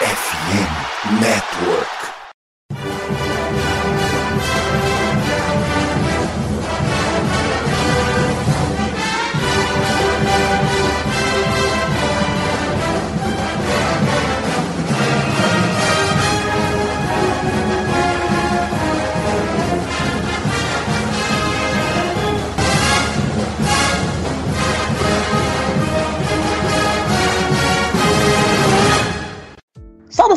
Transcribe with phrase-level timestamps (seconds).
[0.00, 2.07] FM Network.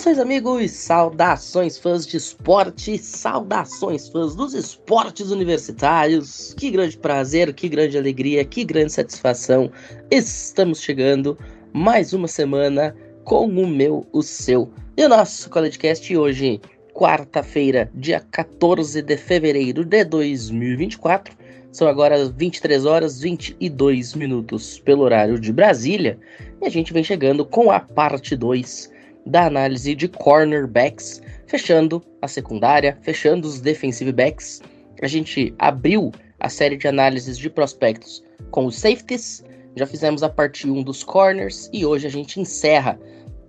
[0.02, 0.72] Saudações, amigos!
[0.72, 2.98] Saudações, fãs de esporte!
[2.98, 6.56] Saudações, fãs dos esportes universitários!
[6.58, 9.72] Que grande prazer, que grande alegria, que grande satisfação!
[10.10, 11.38] Estamos chegando
[11.72, 16.60] mais uma semana com o meu, o seu e o nosso CollegeCast hoje,
[16.96, 21.38] quarta-feira, dia 14 de fevereiro de 2024.
[21.72, 26.18] São agora 23 horas 22 minutos pelo horário de Brasília
[26.60, 29.00] e a gente vem chegando com a parte 2
[29.32, 34.62] da análise de cornerbacks, fechando a secundária, fechando os defensive backs.
[35.02, 38.22] A gente abriu a série de análises de prospectos
[38.52, 39.44] com os safeties,
[39.76, 43.00] já fizemos a parte 1 dos corners e hoje a gente encerra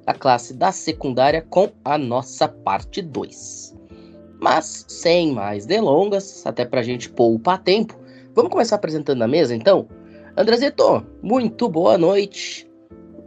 [0.07, 3.77] a classe da secundária com a nossa parte 2.
[4.41, 7.99] Mas sem mais delongas, até para a gente poupar tempo,
[8.35, 9.89] vamos começar apresentando a mesa então?
[10.37, 12.72] Andrezito, muito boa noite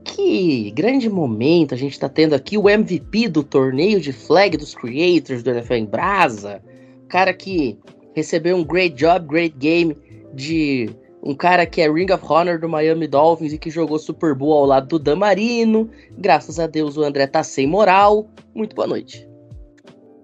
[0.06, 4.76] que grande momento a gente está tendo aqui o MVP do torneio de flag dos
[4.76, 6.62] creators do NFL em Brasa.
[7.10, 7.78] Cara que
[8.14, 9.98] recebeu um great job, great game
[10.34, 10.90] de
[11.24, 14.54] um cara que é Ring of Honor do Miami Dolphins e que jogou Super Bowl
[14.54, 15.90] ao lado do Dan Marino.
[16.18, 18.30] Graças a Deus o André tá sem moral.
[18.54, 19.28] Muito boa noite.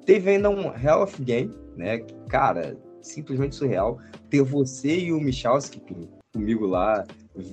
[0.06, 2.00] Teve ainda um Hell of Game, né?
[2.30, 3.98] Cara, simplesmente surreal.
[4.30, 5.82] Ter você e o Michalski
[6.32, 7.04] comigo lá,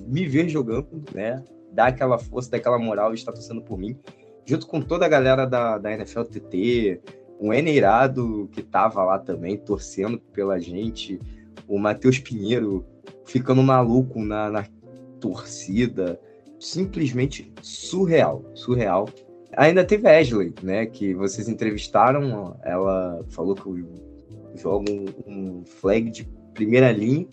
[0.07, 1.43] me ver jogando, né?
[1.71, 3.97] Dar aquela força, dar aquela moral e estar torcendo por mim,
[4.45, 7.01] junto com toda a galera da, da NFL TT,
[7.39, 11.19] o Eneirado que tava lá também torcendo pela gente,
[11.67, 12.85] o Matheus Pinheiro
[13.25, 14.65] ficando maluco na, na
[15.19, 16.19] torcida,
[16.59, 19.07] simplesmente surreal, surreal.
[19.55, 23.85] Ainda teve a Ashley, né, que vocês entrevistaram, ela falou que eu
[24.55, 27.27] jogo um, um flag de primeira linha,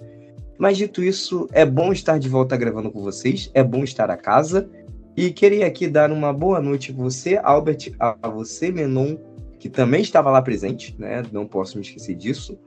[0.58, 4.16] mas dito isso, é bom estar de volta gravando com vocês, é bom estar a
[4.16, 4.68] casa.
[5.16, 9.16] E queria aqui dar uma boa noite a você, Albert, a você, Menon,
[9.58, 11.22] que também estava lá presente, né?
[11.32, 12.58] Não posso me esquecer disso.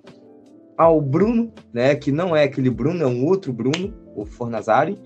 [0.78, 1.95] Ao Bruno, né?
[1.95, 4.97] Que não é aquele Bruno, é um outro Bruno, o Fornazari.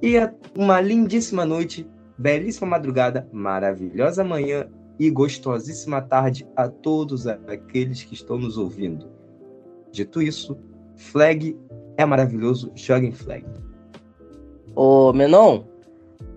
[0.00, 0.14] E
[0.56, 8.38] uma lindíssima noite, belíssima madrugada, maravilhosa manhã e gostosíssima tarde a todos aqueles que estão
[8.38, 9.10] nos ouvindo.
[9.90, 10.56] Dito isso,
[10.94, 11.56] flag
[11.96, 13.44] é maravilhoso, joga em flag.
[14.74, 15.62] Ô, Menon,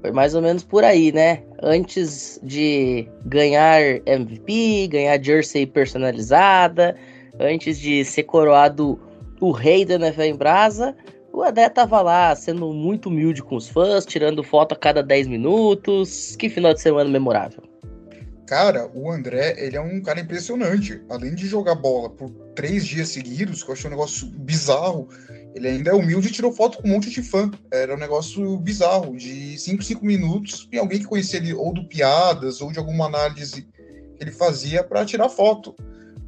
[0.01, 1.43] foi mais ou menos por aí, né?
[1.61, 6.95] Antes de ganhar MVP, ganhar jersey personalizada,
[7.39, 8.99] antes de ser coroado
[9.41, 10.95] o rei da NFL em Brasa,
[11.31, 15.27] o André tava lá sendo muito humilde com os fãs, tirando foto a cada 10
[15.27, 16.35] minutos.
[16.35, 17.63] Que final de semana memorável.
[18.47, 21.01] Cara, o André, ele é um cara impressionante.
[21.07, 25.07] Além de jogar bola por três dias seguidos, que eu achei um negócio bizarro,
[25.55, 27.49] ele ainda é humilde e tirou foto com um monte de fã.
[27.71, 31.87] Era um negócio bizarro, de 5, 5 minutos, e alguém que conhecia ele ou do
[31.87, 33.63] Piadas, ou de alguma análise
[34.15, 35.75] que ele fazia para tirar foto.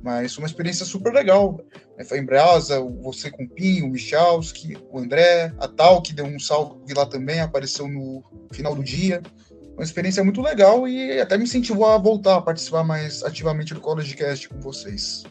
[0.04, 1.60] Mas foi uma experiência super legal.
[2.06, 6.26] Foi em Brasa, você com o Pinho, o Michalski, o André, a Tal, que deu
[6.26, 9.22] um salve lá também, apareceu no final do dia
[9.82, 13.80] uma experiência muito legal e até me incentivou a voltar a participar mais ativamente do
[13.80, 15.24] College Cast com vocês.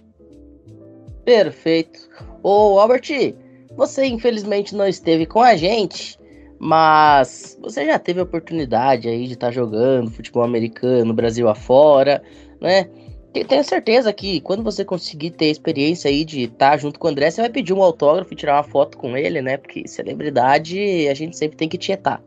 [1.25, 2.09] Perfeito.
[2.43, 3.35] Ô, Albert,
[3.81, 6.21] você infelizmente não esteve com a gente,
[6.59, 12.23] mas você já teve a oportunidade aí de estar tá jogando futebol americano, Brasil afora,
[12.61, 12.91] né?
[13.33, 17.07] Tenho certeza que quando você conseguir ter a experiência aí de estar tá junto com
[17.09, 19.57] o André, você vai pedir um autógrafo e tirar uma foto com ele, né?
[19.57, 22.23] Porque celebridade a gente sempre tem que tietar.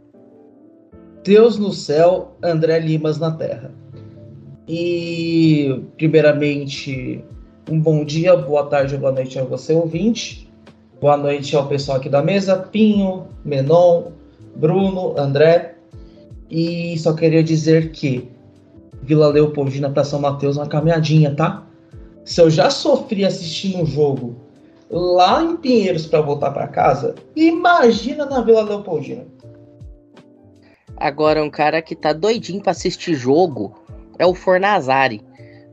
[1.24, 3.72] Deus no céu, André Limas na terra.
[4.68, 7.24] E, primeiramente,
[7.70, 10.43] um bom dia, boa tarde, boa noite a você, ouvinte.
[11.04, 14.06] Boa noite ao pessoal aqui da mesa, Pinho, Menon,
[14.56, 15.76] Bruno, André.
[16.50, 18.32] E só queria dizer que
[19.02, 21.68] Vila Leopoldina para São Mateus é uma caminhadinha, tá?
[22.24, 24.38] Se eu já sofri assistindo um jogo
[24.90, 29.26] lá em Pinheiros para voltar para casa, imagina na Vila Leopoldina.
[30.96, 33.76] Agora, um cara que tá doidinho pra assistir jogo
[34.18, 35.22] é o Fornazari.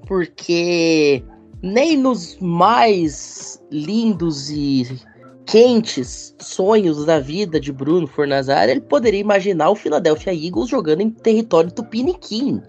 [0.08, 1.22] Porque
[1.62, 4.98] nem nos mais lindos e
[5.50, 11.10] quentes sonhos da vida de Bruno Fornazari ele poderia imaginar o Philadelphia Eagles jogando em
[11.10, 12.62] território tupiniquim.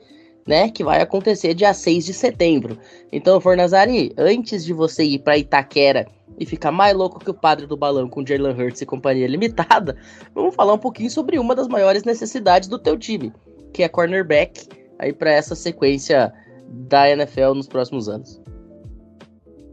[0.47, 2.75] né, que vai acontecer dia 6 de setembro.
[3.11, 6.07] Então, Fornazari, antes de você ir para Itaquera
[6.39, 9.95] e ficar mais louco que o padre do balão com Jalen Hurts e companhia limitada,
[10.33, 13.31] vamos falar um pouquinho sobre uma das maiores necessidades do teu time,
[13.71, 14.67] que é cornerback,
[14.97, 16.33] aí para essa sequência
[16.67, 18.40] da NFL nos próximos anos.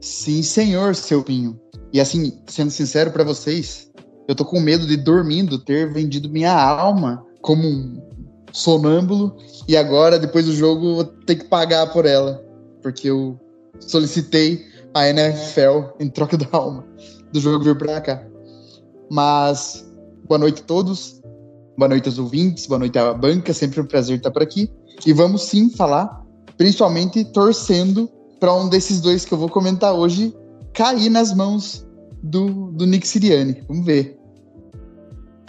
[0.00, 1.58] Sim, senhor, seu Pinho.
[1.92, 3.90] E assim, sendo sincero para vocês,
[4.28, 8.00] eu tô com medo de dormindo ter vendido minha alma como um
[8.52, 9.36] sonâmbulo
[9.66, 12.44] e agora, depois do jogo, vou ter que pagar por ela.
[12.82, 13.38] Porque eu
[13.80, 14.64] solicitei
[14.94, 16.86] a NFL em troca da alma
[17.32, 18.22] do jogo vir pra cá.
[19.10, 19.86] Mas,
[20.26, 21.20] boa noite a todos.
[21.76, 24.68] Boa noite aos ouvintes, boa noite à banca, sempre um prazer estar por aqui.
[25.06, 26.24] E vamos sim falar,
[26.56, 30.34] principalmente torcendo para um desses dois que eu vou comentar hoje
[30.72, 31.86] cair nas mãos
[32.22, 33.64] do, do Nick Siriani.
[33.68, 34.18] Vamos ver.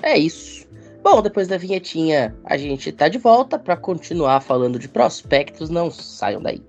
[0.01, 0.67] É isso.
[1.03, 5.69] Bom, depois da vinhetinha, a gente tá de volta para continuar falando de prospectos.
[5.69, 6.61] Não saiam daí.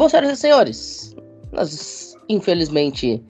[0.00, 1.16] Bom, senhoras e senhores,
[1.52, 3.22] nós infelizmente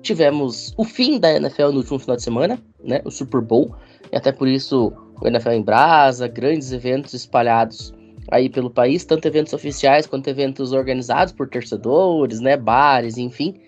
[0.00, 3.02] tivemos o fim da NFL no último final de semana, né?
[3.04, 3.74] O Super Bowl.
[4.10, 4.90] E até por isso
[5.20, 7.92] o NFL em brasa, grandes eventos espalhados
[8.30, 12.56] aí pelo país, tanto eventos oficiais quanto eventos organizados por torcedores, né?
[12.56, 13.60] Bares, enfim.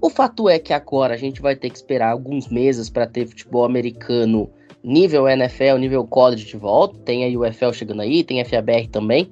[0.00, 3.26] O fato é que agora a gente vai ter que esperar alguns meses para ter
[3.26, 4.48] futebol americano
[4.84, 6.96] nível NFL, nível college de volta.
[7.00, 9.28] Tem a UFL chegando aí, tem a FABR também.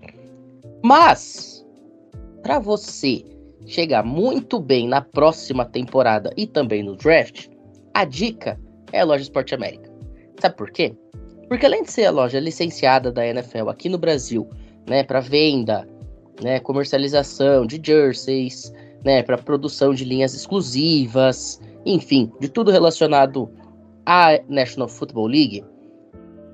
[0.82, 1.57] Mas
[2.48, 3.22] para você
[3.66, 7.46] chegar muito bem na próxima temporada e também no draft,
[7.92, 8.58] a dica
[8.90, 9.92] é a loja Esporte América.
[10.40, 10.96] Sabe por quê?
[11.46, 14.48] Porque além de ser a loja licenciada da NFL aqui no Brasil,
[14.88, 15.86] né, para venda,
[16.42, 18.72] né, comercialização de jerseys,
[19.04, 23.46] né, para produção de linhas exclusivas, enfim, de tudo relacionado
[24.06, 25.62] à National Football League,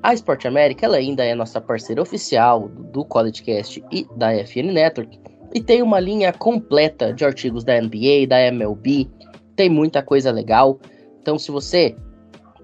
[0.02, 4.72] a Esporte América ela ainda é nossa parceira oficial do College Cast e da FN
[4.72, 9.08] Network e tem uma linha completa de artigos da NBA, da MLB,
[9.54, 10.80] tem muita coisa legal.
[11.22, 11.94] Então, se você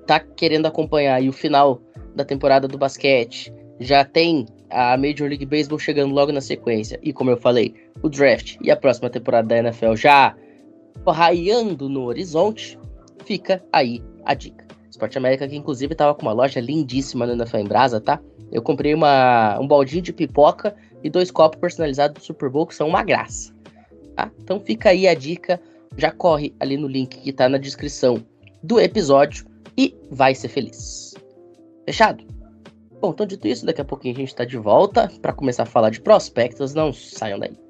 [0.07, 1.81] tá querendo acompanhar o final
[2.17, 7.13] da temporada do basquete, já tem a Major League Baseball chegando logo na sequência, e
[7.13, 10.35] como eu falei, o draft e a próxima temporada da NFL já
[11.07, 12.79] raiando no horizonte,
[13.25, 14.67] fica aí a dica.
[14.91, 18.21] Esporte América, que inclusive tava com uma loja lindíssima no NFL em Brasa, tá?
[18.53, 22.75] Eu comprei uma, um baldinho de pipoca e dois copos personalizados do Super Bowl que
[22.75, 23.53] são uma graça.
[24.17, 24.31] Tá?
[24.39, 25.61] Então fica aí a dica,
[25.97, 28.25] já corre ali no link que está na descrição
[28.63, 31.15] do episódio e vai ser feliz.
[31.87, 32.25] Fechado?
[33.01, 35.67] Bom, então dito isso, daqui a pouquinho a gente está de volta para começar a
[35.67, 37.70] falar de prospectos, não saiam daí.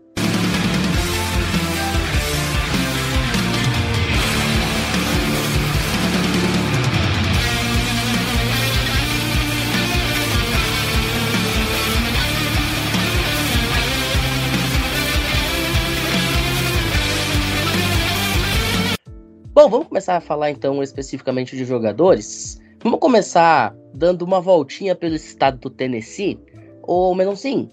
[19.60, 22.58] Bom, vamos começar a falar então especificamente de jogadores.
[22.82, 26.40] Vamos começar dando uma voltinha pelo estado do Tennessee.
[26.84, 27.70] Ou menos assim,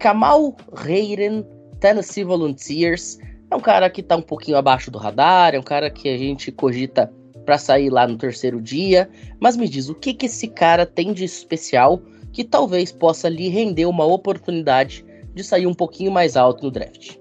[0.00, 1.46] Kamal Hayden,
[1.78, 5.88] Tennessee Volunteers, é um cara que tá um pouquinho abaixo do radar, é um cara
[5.90, 7.08] que a gente cogita
[7.44, 9.08] para sair lá no terceiro dia.
[9.38, 12.02] Mas me diz, o que que esse cara tem de especial
[12.32, 17.16] que talvez possa lhe render uma oportunidade de sair um pouquinho mais alto no draft?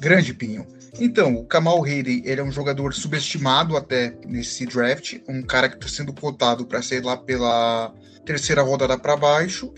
[0.00, 0.75] Grande Pinho.
[0.98, 5.76] Então, o Kamal Hayden, ele é um jogador subestimado até nesse draft, um cara que
[5.76, 7.92] está sendo cotado para sair lá pela
[8.24, 9.72] terceira rodada para baixo.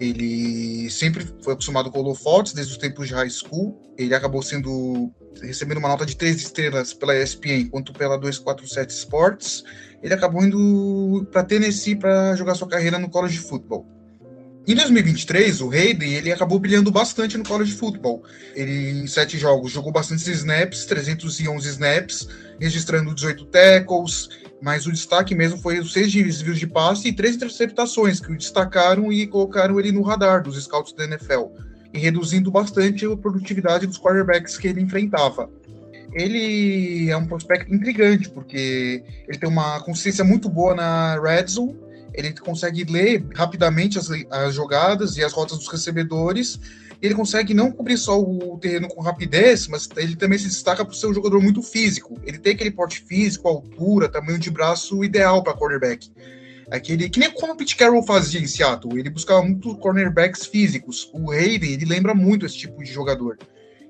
[0.00, 3.80] Ele sempre foi acostumado com holofotes desde os tempos de high school.
[3.96, 9.64] Ele acabou sendo recebendo uma nota de três estrelas pela ESPN quanto pela 247 Sports.
[10.02, 13.86] Ele acabou indo para Tennessee para jogar sua carreira no college football.
[14.66, 18.22] Em 2023, o Hayden ele acabou brilhando bastante no college football.
[18.54, 22.28] Ele, em sete jogos, jogou bastantes snaps, 311 snaps,
[22.58, 24.30] registrando 18 tackles,
[24.62, 28.38] mas o destaque mesmo foi os seis desvios de passe e três interceptações, que o
[28.38, 31.48] destacaram e colocaram ele no radar dos scouts da NFL,
[31.92, 35.50] e reduzindo bastante a produtividade dos quarterbacks que ele enfrentava.
[36.14, 41.83] Ele é um prospecto intrigante, porque ele tem uma consciência muito boa na red zone,
[42.14, 46.58] ele consegue ler rapidamente as, as jogadas e as rotas dos recebedores.
[47.02, 50.94] Ele consegue não cobrir só o terreno com rapidez, mas ele também se destaca por
[50.94, 52.18] ser um jogador muito físico.
[52.24, 56.10] Ele tem aquele porte físico, altura, tamanho de braço ideal para quarterback.
[56.70, 58.98] Aquele, que nem como o Pete Carroll fazia em Seattle.
[58.98, 61.10] Ele buscava muito cornerbacks físicos.
[61.12, 63.38] O Hayden, ele lembra muito esse tipo de jogador.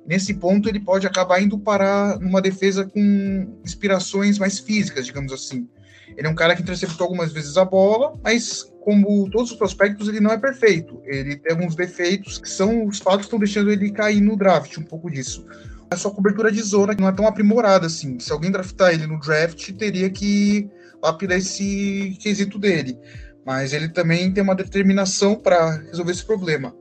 [0.06, 5.68] Nesse ponto, ele pode acabar indo parar numa defesa com inspirações mais físicas, digamos assim.
[6.16, 10.08] Ele é um cara que interceptou algumas vezes a bola, mas como todos os prospectos,
[10.08, 11.00] ele não é perfeito.
[11.04, 14.76] Ele tem alguns defeitos que são os fatos que estão deixando ele cair no draft,
[14.76, 15.46] um pouco disso.
[15.90, 18.18] A sua cobertura de zona não é tão aprimorada assim.
[18.18, 20.68] Se alguém draftar ele no draft, teria que
[21.02, 22.99] lapidar esse quesito dele.
[23.44, 26.75] Mas ele também tem uma determinação para resolver esse problema.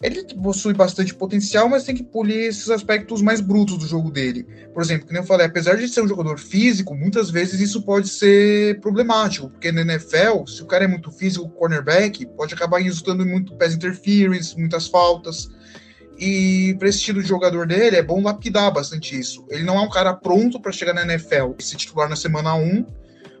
[0.00, 4.46] Ele possui bastante potencial, mas tem que polir esses aspectos mais brutos do jogo dele.
[4.72, 8.08] Por exemplo, como eu falei, apesar de ser um jogador físico, muitas vezes isso pode
[8.08, 13.24] ser problemático, porque na NFL, se o cara é muito físico, cornerback, pode acabar resultando
[13.24, 15.50] em muito pass interference, muitas faltas.
[16.16, 19.44] E para esse estilo de jogador dele, é bom lapidar bastante isso.
[19.48, 22.54] Ele não é um cara pronto para chegar na NFL e se titular na semana
[22.54, 22.86] 1,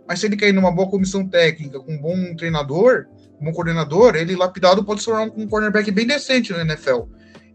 [0.08, 3.06] mas se ele cair numa boa comissão técnica, com um bom treinador,
[3.38, 7.02] como coordenador, ele lapidado pode se tornar um cornerback bem decente na NFL.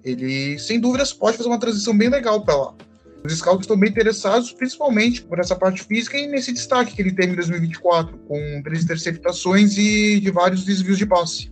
[0.04, 2.74] Ele, sem dúvidas, pode fazer uma transição bem legal para lá.
[3.25, 7.13] Os scouts estão bem interessados, principalmente por essa parte física e nesse destaque que ele
[7.13, 11.52] teve em 2024, com três interceptações e de vários desvios de passe.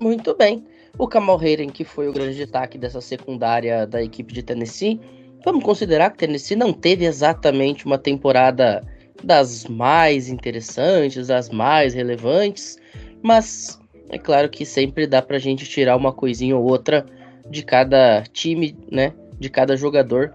[0.00, 0.64] Muito bem.
[0.98, 4.98] O Kamal Hayden, que foi o grande destaque dessa secundária da equipe de Tennessee,
[5.44, 8.82] vamos considerar que Tennessee não teve exatamente uma temporada
[9.22, 12.78] das mais interessantes, das mais relevantes,
[13.22, 17.04] mas é claro que sempre dá pra gente tirar uma coisinha ou outra
[17.50, 19.12] de cada time, né?
[19.38, 20.34] De cada jogador,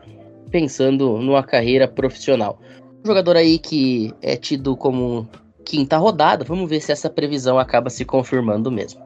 [0.50, 2.60] pensando numa carreira profissional.
[3.04, 5.28] Um jogador aí que é tido como
[5.66, 9.02] quinta rodada, vamos ver se essa previsão acaba se confirmando mesmo.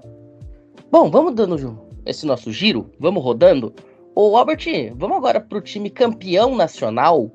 [0.92, 3.74] Bom, vamos dando esse nosso giro, vamos rodando.
[4.16, 4.66] Ô Albert,
[4.96, 7.32] vamos agora pro time campeão nacional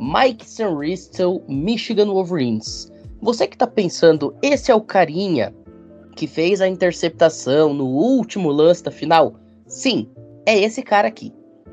[0.00, 2.92] Mike Sanristel, Michigan Wolverines.
[3.20, 5.52] Você que está pensando, esse é o carinha
[6.14, 9.34] que fez a interceptação no último lance da final?
[9.66, 10.08] Sim,
[10.46, 11.32] é esse cara aqui.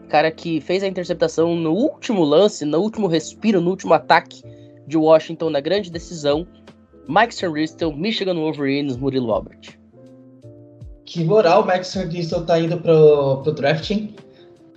[0.10, 4.42] Cara que fez a interceptação no último lance, no último respiro, no último ataque
[4.88, 6.48] de Washington na grande decisão.
[7.08, 9.78] Mike Sanristel, Michigan Wolverines, Murilo Albert.
[11.06, 14.16] Que moral, o Mike Sanristel tá indo pro, pro drafting.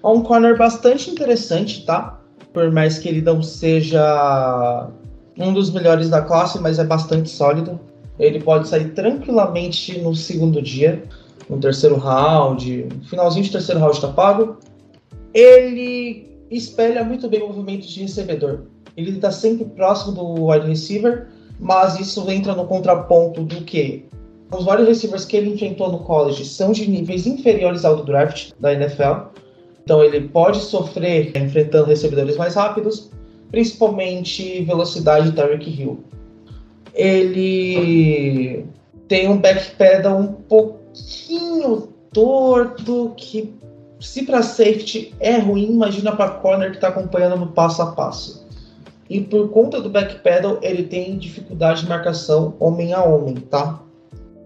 [0.04, 2.17] É um corner bastante interessante, tá?
[2.58, 4.90] Por mais que ele não seja
[5.38, 7.78] um dos melhores da classe, mas é bastante sólido.
[8.18, 11.04] Ele pode sair tranquilamente no segundo dia,
[11.48, 14.56] no terceiro round, finalzinho de terceiro round está pago.
[15.32, 18.62] Ele espelha muito bem movimentos de recebedor.
[18.96, 21.28] Ele está sempre próximo do wide receiver,
[21.60, 24.04] mas isso entra no contraponto do que
[24.50, 28.50] os wide receivers que ele enfrentou no college são de níveis inferiores ao do draft
[28.58, 29.28] da NFL
[29.88, 33.10] então ele pode sofrer enfrentando recebedores mais rápidos,
[33.50, 36.04] principalmente velocidade Tyreek Hill.
[36.92, 38.66] Ele
[39.08, 43.54] tem um backpedal um pouquinho torto, que
[43.98, 48.46] se para safety é ruim, imagina para corner que está acompanhando no passo a passo.
[49.08, 53.80] E por conta do backpedal, ele tem dificuldade de marcação homem a homem, tá?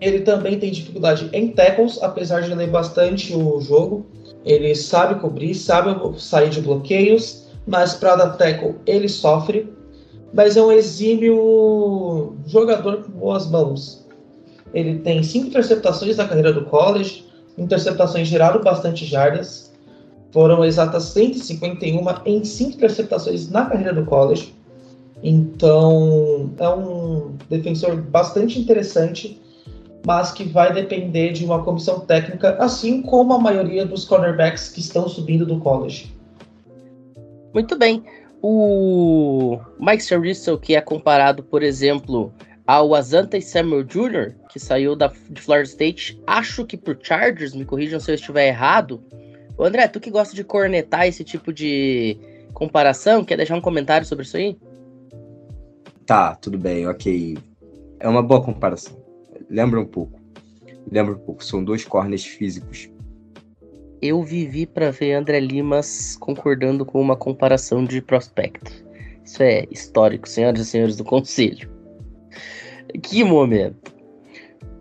[0.00, 4.06] Ele também tem dificuldade em tackles, apesar de ler bastante o jogo.
[4.44, 9.72] Ele sabe cobrir, sabe sair de bloqueios, mas para dar tackle ele sofre.
[10.32, 14.06] Mas é um exímio jogador com boas mãos.
[14.72, 17.26] Ele tem cinco interceptações na carreira do college,
[17.58, 19.70] interceptações geraram bastante jardas.
[20.30, 24.54] Foram exatas 151 em cinco interceptações na carreira do college.
[25.22, 29.41] Então, é um defensor bastante interessante
[30.06, 34.80] mas que vai depender de uma comissão técnica, assim como a maioria dos cornerbacks que
[34.80, 36.12] estão subindo do college.
[37.54, 38.02] Muito bem.
[38.40, 42.32] O Mike Sarissel, que é comparado, por exemplo,
[42.66, 47.64] ao Azante Samuel Jr., que saiu da, de Florida State, acho que por Chargers, me
[47.64, 49.00] corrijam se eu estiver errado.
[49.56, 52.18] O André, tu que gosta de cornetar esse tipo de
[52.52, 54.58] comparação, quer deixar um comentário sobre isso aí?
[56.04, 57.38] Tá, tudo bem, ok.
[58.00, 59.01] É uma boa comparação
[59.48, 60.20] lembra um pouco.
[60.90, 61.44] Lembra um pouco.
[61.44, 62.90] São dois corners físicos.
[64.00, 68.72] Eu vivi para ver André Limas concordando com uma comparação de prospecto.
[69.24, 71.70] Isso é histórico, senhoras e senhores do conselho.
[73.02, 73.94] Que momento.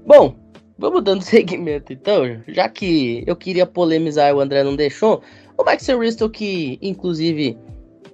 [0.06, 0.36] Bom,
[0.78, 5.22] vamos dando seguimento então, já que eu queria polemizar e o André não deixou.
[5.58, 7.56] O Max Risto, que inclusive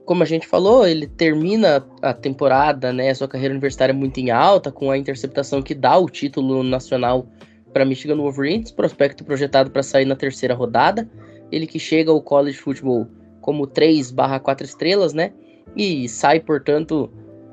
[0.08, 4.72] como a gente falou, ele termina a temporada, né, sua carreira universitária muito em alta,
[4.72, 7.28] com a interceptação que dá o título nacional
[7.74, 11.08] para Michigan Wolverines, prospecto projetado para sair na terceira rodada.
[11.52, 13.06] Ele que chega ao college football
[13.42, 15.34] como 3/4 estrelas, né?
[15.76, 17.12] E sai, portanto,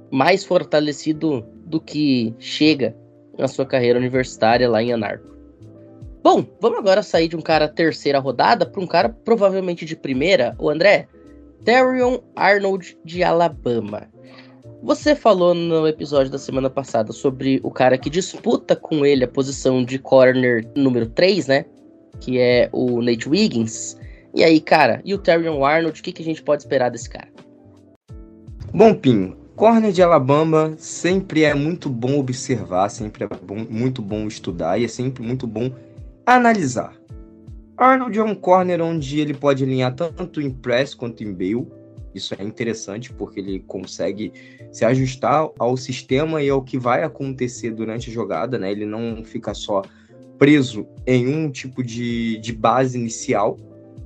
[0.08, 2.96] mais fortalecido do que chega
[3.36, 5.26] na sua carreira universitária lá em Anarco.
[6.22, 10.54] Bom, vamos agora sair de um cara terceira rodada para um cara provavelmente de primeira,
[10.56, 11.08] o André.
[11.64, 14.06] Darion Arnold de Alabama.
[14.82, 19.28] Você falou no episódio da semana passada sobre o cara que disputa com ele a
[19.28, 21.64] posição de corner número 3, né?
[22.20, 23.96] Que é o Nate Wiggins.
[24.34, 27.08] E aí, cara, e o Terrion Arnold, o que, que a gente pode esperar desse
[27.08, 27.28] cara?
[28.74, 34.26] Bom, Pinho, corner de Alabama sempre é muito bom observar, sempre é bom, muito bom
[34.26, 35.72] estudar e é sempre muito bom
[36.26, 36.94] analisar.
[37.76, 41.70] Arnold é um corner onde ele pode alinhar tanto em press quanto em bail.
[42.14, 44.32] Isso é interessante porque ele consegue
[44.70, 48.70] se ajustar ao sistema e ao que vai acontecer durante a jogada, né?
[48.70, 49.82] Ele não fica só
[50.38, 53.58] preso em um tipo de, de base inicial.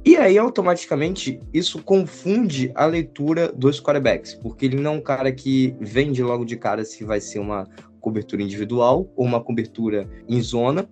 [0.04, 5.30] E aí, automaticamente, isso confunde a leitura dos quarterbacks, porque ele não é um cara
[5.30, 7.68] que vende logo de cara se vai ser uma
[8.00, 10.88] cobertura individual ou uma cobertura em zona.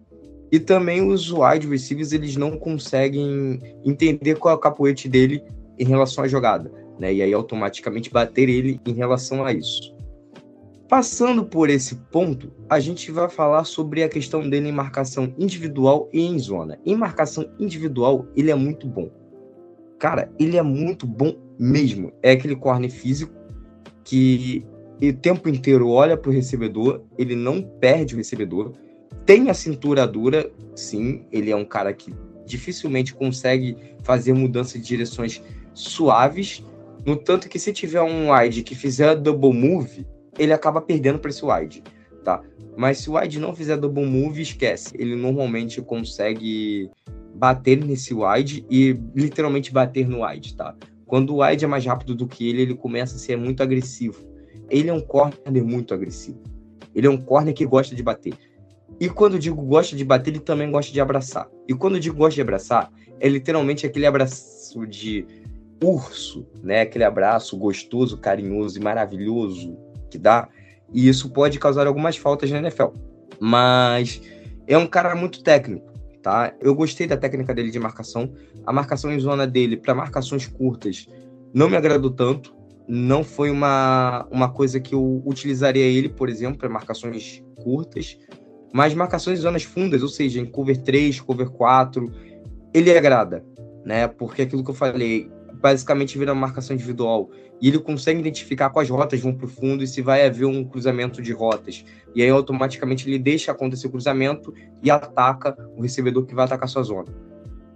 [0.50, 5.42] E também os wide receivers, eles não conseguem entender qual é o capoete dele
[5.78, 7.12] em relação à jogada, né?
[7.12, 9.94] E aí automaticamente bater ele em relação a isso.
[10.88, 16.08] Passando por esse ponto, a gente vai falar sobre a questão dele em marcação individual
[16.12, 16.78] e em zona.
[16.86, 19.10] Em marcação individual, ele é muito bom.
[19.98, 22.12] Cara, ele é muito bom mesmo.
[22.22, 23.34] É aquele corner físico
[24.04, 24.64] que
[25.02, 28.72] o tempo inteiro olha para o recebedor, ele não perde o recebedor
[29.26, 31.26] tem a cintura dura, sim.
[31.32, 32.14] Ele é um cara que
[32.46, 35.42] dificilmente consegue fazer mudança de direções
[35.74, 36.64] suaves.
[37.04, 40.06] No tanto que se tiver um wide que fizer double move,
[40.38, 41.82] ele acaba perdendo para esse wide,
[42.24, 42.42] tá?
[42.76, 44.94] Mas se o wide não fizer double move, esquece.
[44.94, 46.88] Ele normalmente consegue
[47.34, 50.74] bater nesse wide e literalmente bater no wide, tá?
[51.04, 54.24] Quando o wide é mais rápido do que ele, ele começa a ser muito agressivo.
[54.68, 56.40] Ele é um corner muito agressivo.
[56.94, 58.34] Ele é um corner que gosta de bater.
[58.98, 61.48] E quando digo gosta de bater, ele também gosta de abraçar.
[61.68, 65.26] E quando digo gosta de abraçar, é literalmente aquele abraço de
[65.82, 66.82] urso, né?
[66.82, 69.76] Aquele abraço gostoso, carinhoso e maravilhoso
[70.10, 70.48] que dá.
[70.92, 72.88] E isso pode causar algumas faltas na NFL.
[73.38, 74.20] Mas
[74.66, 76.54] é um cara muito técnico, tá?
[76.60, 78.32] Eu gostei da técnica dele de marcação.
[78.64, 81.06] A marcação em zona dele para marcações curtas
[81.52, 82.54] não me agradou tanto.
[82.88, 88.16] Não foi uma, uma coisa que eu utilizaria ele, por exemplo, para marcações curtas.
[88.76, 92.12] Mas marcações em zonas fundas, ou seja, em cover 3, cover 4,
[92.74, 93.42] ele agrada,
[93.86, 94.06] né?
[94.06, 97.30] Porque aquilo que eu falei, basicamente vira uma marcação individual.
[97.58, 100.62] E ele consegue identificar quais rotas vão para o fundo e se vai haver um
[100.62, 101.86] cruzamento de rotas.
[102.14, 106.68] E aí, automaticamente, ele deixa acontecer o cruzamento e ataca o recebedor que vai atacar
[106.68, 107.08] sua zona.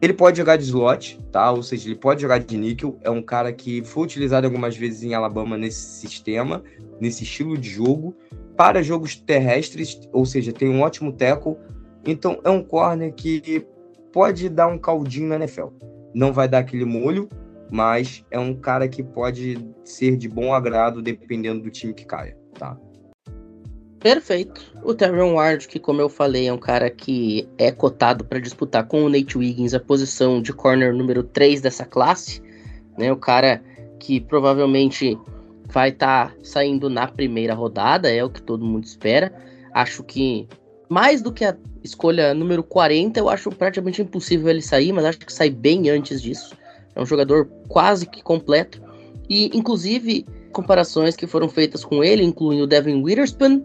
[0.01, 1.53] Ele pode jogar de slot, tá?
[1.53, 2.99] Ou seja, ele pode jogar de níquel.
[3.03, 6.63] É um cara que foi utilizado algumas vezes em Alabama nesse sistema,
[6.99, 8.17] nesse estilo de jogo
[8.57, 11.57] para jogos terrestres, ou seja, tem um ótimo tackle.
[12.07, 13.67] Então é um corner que
[14.13, 15.69] pode dar um caldinho na NFL.
[16.15, 17.29] Não vai dar aquele molho,
[17.71, 22.37] mas é um cara que pode ser de bom agrado dependendo do time que caia,
[22.59, 22.79] tá?
[24.01, 24.63] Perfeito.
[24.83, 28.87] O Terron Ward, que como eu falei, é um cara que é cotado para disputar
[28.87, 32.43] com o Nate Wiggins a posição de corner número 3 dessa classe,
[32.97, 33.13] né?
[33.13, 33.63] O cara
[33.99, 35.19] que provavelmente
[35.67, 39.33] vai estar tá saindo na primeira rodada, é o que todo mundo espera.
[39.75, 40.49] Acho que
[40.89, 45.19] mais do que a escolha número 40, eu acho praticamente impossível ele sair, mas acho
[45.19, 46.57] que sai bem antes disso.
[46.95, 48.83] É um jogador quase que completo.
[49.29, 53.63] E, inclusive, comparações que foram feitas com ele incluem o Devin Witherspoon,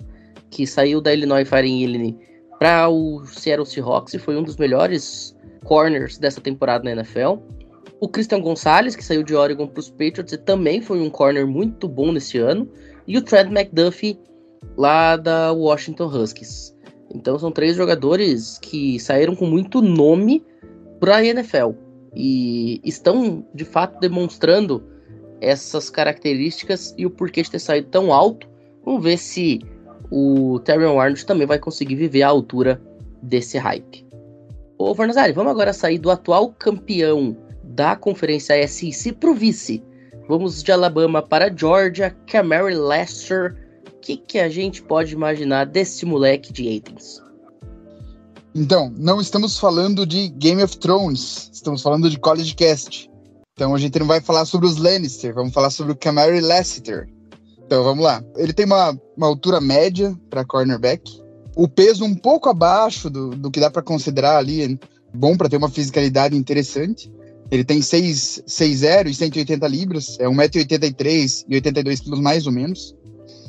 [0.56, 2.16] que saiu da Illinois Fighting Illinois
[2.58, 7.40] para o Seattle Seahawks e foi um dos melhores corners dessa temporada na NFL.
[8.00, 11.46] O Christian Gonzalez, que saiu de Oregon para os Patriots e também foi um corner
[11.46, 12.72] muito bom nesse ano.
[13.06, 14.18] E o Trent McDuffie,
[14.78, 16.74] lá da Washington Huskies.
[17.14, 20.42] Então são três jogadores que saíram com muito nome
[21.02, 21.72] para a NFL.
[22.16, 24.82] E estão, de fato, demonstrando
[25.42, 28.48] essas características e o porquê de ter saído tão alto.
[28.86, 29.60] Vamos ver se
[30.12, 32.82] o Terry Arnold também vai conseguir viver à altura
[33.22, 34.06] desse hype.
[34.78, 39.84] Ô, Varnazari, vamos agora sair do atual campeão da conferência SEC para o vice.
[40.28, 43.56] Vamos de Alabama para Georgia, Camary Lester.
[43.88, 47.22] O que, que a gente pode imaginar desse moleque de Athens?
[48.54, 53.10] Então, não estamos falando de Game of Thrones, estamos falando de College Cast.
[53.54, 57.08] Então a gente não vai falar sobre os Lannister, vamos falar sobre o Camary Lassiter.
[57.66, 58.24] Então vamos lá.
[58.36, 61.22] Ele tem uma, uma altura média para cornerback,
[61.56, 64.78] o peso um pouco abaixo do, do que dá para considerar ali,
[65.14, 67.12] bom para ter uma fisicalidade interessante.
[67.50, 72.96] Ele tem 6'0 e 180 libras, é 1,83m e 82 quilos mais ou menos.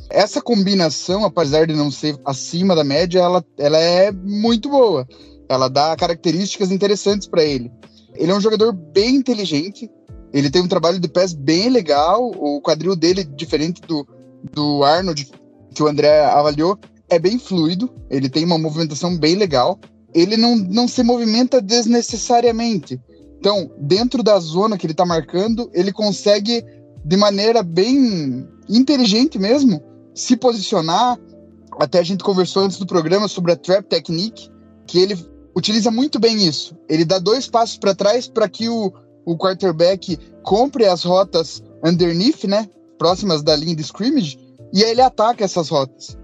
[0.09, 5.07] Essa combinação, apesar de não ser acima da média, ela, ela é muito boa.
[5.49, 7.73] Ela dá características interessantes para ele.
[8.15, 9.91] Ele é um jogador bem inteligente,
[10.33, 14.07] ele tem um trabalho de pés bem legal, o quadril dele, diferente do,
[14.53, 15.31] do Arnold,
[15.75, 19.79] que o André avaliou, é bem fluido, ele tem uma movimentação bem legal.
[20.15, 23.01] Ele não, não se movimenta desnecessariamente.
[23.39, 26.65] Então, dentro da zona que ele está marcando, ele consegue,
[27.05, 29.83] de maneira bem inteligente mesmo,
[30.15, 31.19] se posicionar.
[31.79, 34.51] Até a gente conversou antes do programa sobre a trap technique,
[34.87, 35.17] que ele
[35.55, 36.77] utiliza muito bem isso.
[36.89, 38.93] Ele dá dois passos para trás para que o,
[39.27, 42.71] o quarterback compre as rotas underneath, né?
[42.97, 44.39] Próximas da linha de scrimmage,
[44.73, 46.17] e aí ele ataca essas rotas.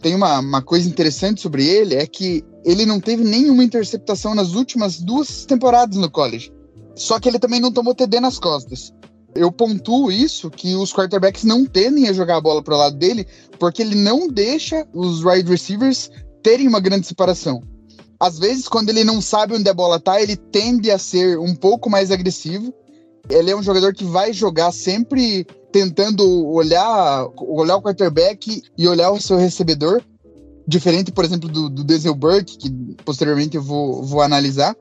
[0.00, 4.54] Tem uma, uma coisa interessante sobre ele, é que ele não teve nenhuma interceptação nas
[4.54, 6.52] últimas duas temporadas no college.
[6.94, 8.94] Só que ele também não tomou TD nas costas.
[9.34, 12.96] Eu pontuo isso, que os quarterbacks não tendem a jogar a bola para o lado
[12.96, 13.26] dele,
[13.58, 16.10] porque ele não deixa os wide receivers
[16.42, 17.62] terem uma grande separação.
[18.18, 21.54] Às vezes, quando ele não sabe onde a bola tá, ele tende a ser um
[21.54, 22.72] pouco mais agressivo.
[23.28, 29.10] Ele é um jogador que vai jogar sempre tentando olhar, olhar o quarterback e olhar
[29.10, 30.02] o seu recebedor.
[30.66, 32.70] Diferente, por exemplo, do, do Denzel Burke, que
[33.04, 34.74] posteriormente eu vou, vou analisar.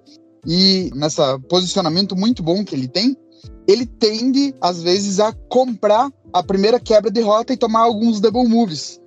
[0.46, 3.18] E nessa posicionamento muito bom que ele tem,
[3.68, 8.48] ele tende, às vezes, a comprar a primeira quebra de rota e tomar alguns double
[8.48, 9.02] moves.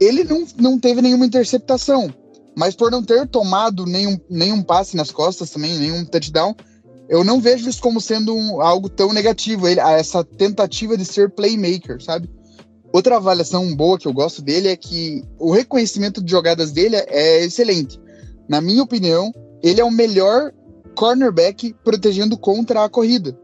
[0.00, 2.12] Ele não, não teve nenhuma interceptação,
[2.56, 6.54] mas por não ter tomado nenhum, nenhum passe nas costas também, nenhum touchdown,
[7.08, 11.30] eu não vejo isso como sendo um, algo tão negativo, ele, essa tentativa de ser
[11.30, 12.30] playmaker, sabe?
[12.92, 17.44] Outra avaliação boa que eu gosto dele é que o reconhecimento de jogadas dele é
[17.44, 18.00] excelente.
[18.48, 20.52] Na minha opinião, ele é o melhor
[20.94, 23.38] cornerback protegendo contra a corrida.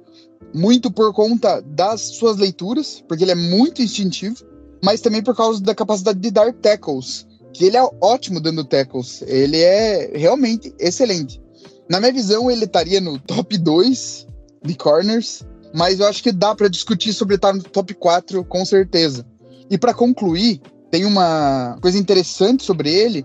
[0.55, 4.37] Muito por conta das suas leituras, porque ele é muito instintivo,
[4.83, 9.23] mas também por causa da capacidade de dar tackles, que ele é ótimo dando tackles.
[9.27, 11.41] Ele é realmente excelente.
[11.89, 14.27] Na minha visão, ele estaria no top 2
[14.65, 15.43] de corners,
[15.75, 19.27] mas eu acho que dá para discutir sobre estar no top 4 com certeza.
[19.71, 20.61] E para concluir,
[20.91, 23.25] tem uma coisa interessante sobre ele,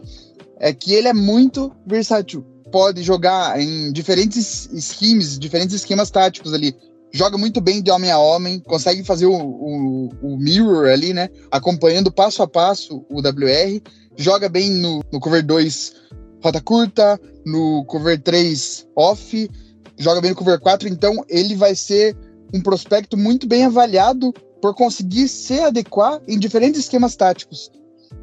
[0.59, 2.41] é que ele é muito versátil.
[2.71, 6.75] Pode jogar em diferentes schemes, diferentes esquemas táticos ali.
[7.11, 11.29] Joga muito bem de homem a homem, consegue fazer o, o, o mirror ali, né?
[11.49, 13.81] Acompanhando passo a passo o WR.
[14.17, 16.07] Joga bem no, no cover 2
[16.43, 19.49] rota curta, no cover 3 off,
[19.97, 22.15] joga bem no cover 4, então ele vai ser
[22.53, 27.71] um prospecto muito bem avaliado por conseguir se adequar em diferentes esquemas táticos.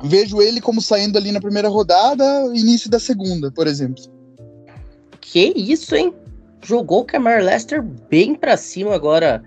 [0.02, 4.02] Vejo ele como saindo ali na primeira rodada, início da segunda, por exemplo.
[5.20, 6.12] Que isso, hein?
[6.62, 9.42] Jogou o Camar Lester bem para cima agora.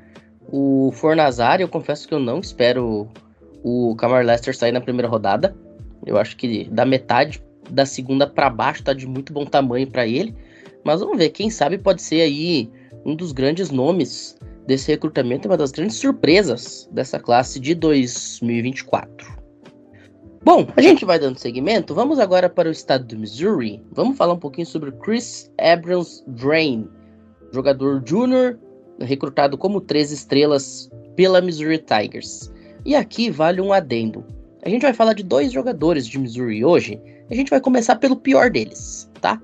[0.49, 3.07] O Fornazari, eu confesso que eu não espero
[3.63, 5.55] o Camar Lester sair na primeira rodada.
[6.07, 10.07] Eu acho que da metade da segunda para baixo tá de muito bom tamanho para
[10.07, 10.33] ele.
[10.83, 12.71] Mas vamos ver, quem sabe pode ser aí
[13.05, 19.37] um dos grandes nomes desse recrutamento, uma das grandes surpresas dessa classe de 2024.
[20.43, 21.93] Bom, a gente vai dando seguimento.
[21.93, 23.83] Vamos agora para o estado do Missouri.
[23.91, 26.87] Vamos falar um pouquinho sobre Chris Abrams Drain,
[27.51, 28.57] jogador júnior
[28.99, 32.51] recrutado como três estrelas pela Missouri Tigers.
[32.85, 34.25] E aqui vale um adendo.
[34.67, 37.01] A gente vai falar de dois jogadores de Missouri hoje
[37.31, 39.41] a gente vai começar pelo pior deles, tá?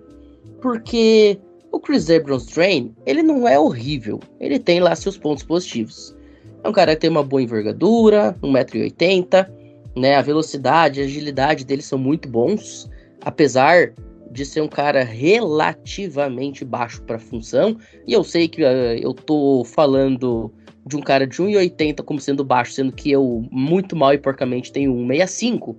[0.61, 1.39] Porque
[1.71, 4.19] o Chris Abrams Train, ele não é horrível.
[4.37, 6.13] Ele tem lá seus pontos positivos.
[6.61, 9.49] É um cara que tem uma boa envergadura, 1,80m,
[9.95, 10.15] né?
[10.15, 12.89] A velocidade, a agilidade dele são muito bons,
[13.21, 13.93] apesar
[14.29, 17.77] de ser um cara relativamente baixo para função.
[18.05, 20.51] E eu sei que uh, eu tô falando
[20.85, 24.71] de um cara de 1,80 como sendo baixo, sendo que eu muito mal e porcamente
[24.71, 25.75] tenho 1,65.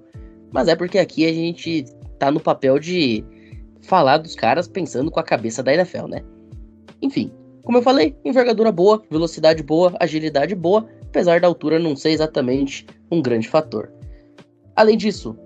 [0.52, 1.84] Mas é porque aqui a gente
[2.18, 3.24] tá no papel de
[3.82, 6.22] falar dos caras pensando com a cabeça da NFL, né?
[7.02, 7.30] Enfim,
[7.62, 12.86] como eu falei, envergadura boa, velocidade boa, agilidade boa, apesar da altura não ser exatamente
[13.10, 13.92] um grande fator.
[14.76, 15.36] Além disso,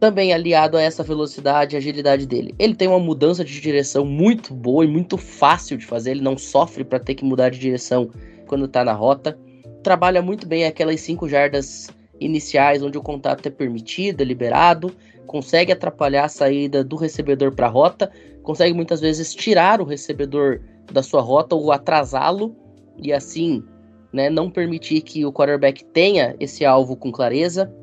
[0.00, 4.52] também aliado a essa velocidade e agilidade dele, ele tem uma mudança de direção muito
[4.52, 8.10] boa e muito fácil de fazer, ele não sofre para ter que mudar de direção
[8.54, 9.36] quando tá na rota.
[9.82, 11.88] Trabalha muito bem aquelas 5 jardas
[12.20, 14.94] iniciais onde o contato é permitido, é liberado,
[15.26, 18.12] consegue atrapalhar a saída do recebedor para a rota,
[18.44, 20.60] consegue muitas vezes tirar o recebedor
[20.92, 22.54] da sua rota ou atrasá-lo.
[22.96, 23.64] E assim,
[24.12, 27.74] né, não permitir que o quarterback tenha esse alvo com clareza.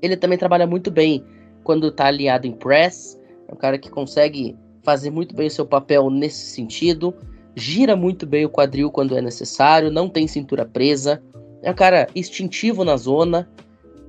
[0.00, 1.22] Ele também trabalha muito bem
[1.62, 5.66] quando está alinhado em press, é um cara que consegue fazer muito bem o seu
[5.66, 7.14] papel nesse sentido,
[7.56, 11.22] gira muito bem o quadril quando é necessário, não tem cintura presa,
[11.62, 13.48] é um cara instintivo na zona,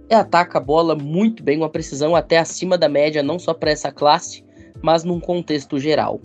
[0.09, 3.91] ataca a bola muito bem, uma precisão até acima da média, não só para essa
[3.91, 4.43] classe,
[4.81, 6.19] mas num contexto geral.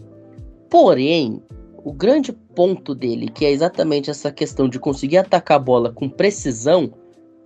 [0.68, 1.42] Porém,
[1.84, 6.08] o grande ponto dele, que é exatamente essa questão de conseguir atacar a bola com
[6.08, 6.92] precisão,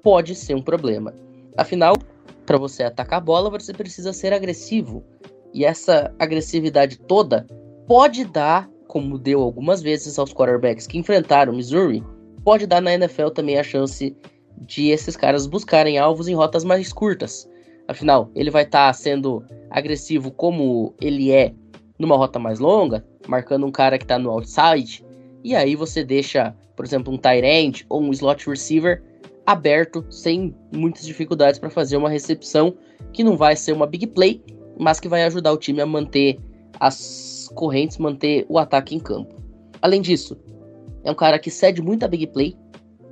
[0.03, 1.15] pode ser um problema.
[1.57, 1.95] Afinal,
[2.45, 5.05] para você atacar a bola, você precisa ser agressivo.
[5.53, 7.47] E essa agressividade toda
[7.87, 12.01] pode dar, como deu algumas vezes aos quarterbacks que enfrentaram Missouri,
[12.45, 14.17] pode dar na NFL também a chance
[14.57, 17.51] de esses caras buscarem alvos em rotas mais curtas.
[17.89, 21.53] Afinal, ele vai estar tá sendo agressivo como ele é
[21.99, 25.05] numa rota mais longa, marcando um cara que está no outside,
[25.43, 29.03] e aí você deixa, por exemplo, um tight end ou um slot receiver
[29.45, 32.77] aberto sem muitas dificuldades para fazer uma recepção
[33.13, 34.41] que não vai ser uma big play,
[34.79, 36.39] mas que vai ajudar o time a manter
[36.79, 39.35] as correntes, manter o ataque em campo.
[39.81, 40.37] Além disso,
[41.03, 42.57] é um cara que cede muito a big play,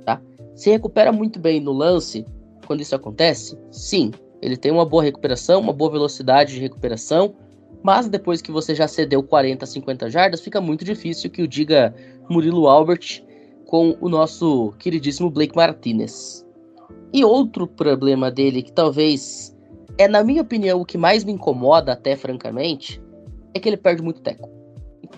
[0.05, 0.21] tá?
[0.55, 2.25] Se recupera muito bem no lance
[2.65, 3.57] quando isso acontece?
[3.71, 7.35] Sim, ele tem uma boa recuperação, uma boa velocidade de recuperação,
[7.81, 11.93] mas depois que você já cedeu 40, 50 jardas, fica muito difícil que o diga
[12.29, 13.23] Murilo Albert
[13.65, 16.45] com o nosso queridíssimo Blake Martinez.
[17.11, 19.53] E outro problema dele, que talvez
[19.97, 23.01] é, na minha opinião, o que mais me incomoda, até francamente,
[23.53, 24.63] é que ele perde muito teco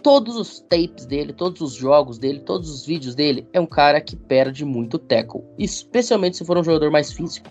[0.06, 4.00] todos os tapes dele, todos os jogos dele, todos os vídeos dele, é um cara
[4.00, 5.44] que perde muito tackle.
[5.58, 7.50] Especialmente se for um jogador mais físico.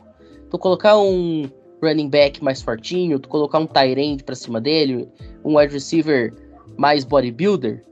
[0.49, 1.51] Tu colocar um
[1.83, 5.09] running back mais fortinho, tu colocar um tight end pra cima dele,
[5.44, 6.33] um wide receiver
[6.77, 7.85] mais bodybuilder,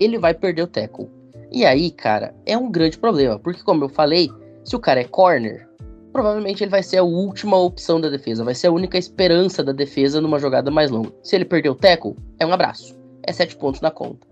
[0.00, 1.08] ele vai perder o tackle.
[1.52, 4.28] E aí, cara, é um grande problema, porque como eu falei,
[4.64, 5.67] se o cara é corner,
[6.12, 9.72] provavelmente ele vai ser a última opção da defesa, vai ser a única esperança da
[9.72, 11.12] defesa numa jogada mais longa.
[11.22, 14.26] Se ele perder o tackle, é um abraço é 7 pontos na conta.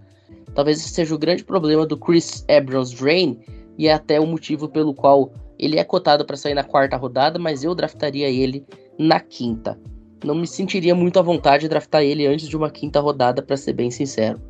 [0.55, 3.39] Talvez esse seja o grande problema do Chris Abrams Drain
[3.77, 7.39] e é até o motivo pelo qual ele é cotado para sair na quarta rodada,
[7.39, 8.65] mas eu draftaria ele
[8.99, 9.79] na quinta.
[10.25, 13.57] Não me sentiria muito à vontade de draftar ele antes de uma quinta rodada, para
[13.57, 14.41] ser bem sincero.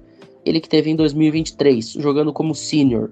[0.45, 3.11] Ele que teve em 2023, jogando como senior,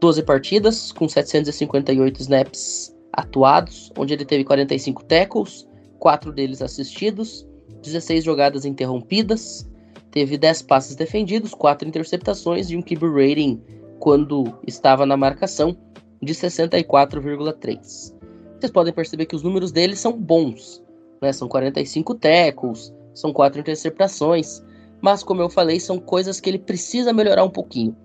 [0.00, 5.68] 12 partidas, com 758 snaps atuados, onde ele teve 45 tackles,
[5.98, 7.46] 4 deles assistidos,
[7.82, 9.68] 16 jogadas interrompidas,
[10.10, 13.62] teve 10 passes defendidos, 4 interceptações e um QB rating
[13.98, 15.76] quando estava na marcação
[16.22, 18.14] de 64,3.
[18.58, 20.82] Vocês podem perceber que os números dele são bons,
[21.20, 21.32] né?
[21.32, 24.62] São 45 tackles, são 4 interceptações,
[25.00, 27.96] mas como eu falei, são coisas que ele precisa melhorar um pouquinho.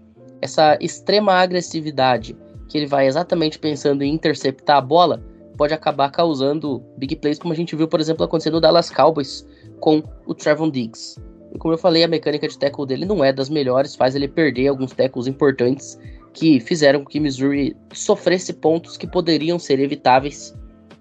[0.41, 5.23] Essa extrema agressividade que ele vai exatamente pensando em interceptar a bola
[5.55, 9.47] pode acabar causando big plays, como a gente viu, por exemplo, acontecendo no Dallas Cowboys
[9.79, 11.19] com o Trevon Diggs.
[11.53, 14.27] E como eu falei, a mecânica de tackle dele não é das melhores, faz ele
[14.27, 15.97] perder alguns tackles importantes
[16.33, 20.53] que fizeram com que Missouri sofresse pontos que poderiam ser evitáveis.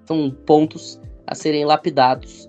[0.06, 2.48] São pontos a serem lapidados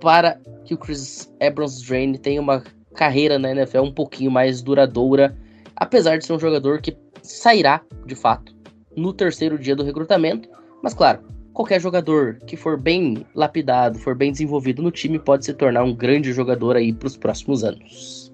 [0.00, 2.62] para que o Chris Abrams Drain tenha uma
[2.94, 5.36] carreira na NFL um pouquinho mais duradoura,
[5.74, 8.54] apesar de ser um jogador que sairá, de fato,
[8.96, 10.48] no terceiro dia do recrutamento.
[10.82, 15.54] Mas claro, qualquer jogador que for bem lapidado, for bem desenvolvido no time, pode se
[15.54, 18.32] tornar um grande jogador aí para os próximos anos.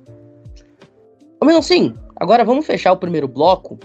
[1.40, 3.78] Ô menos sim, agora vamos fechar o primeiro bloco.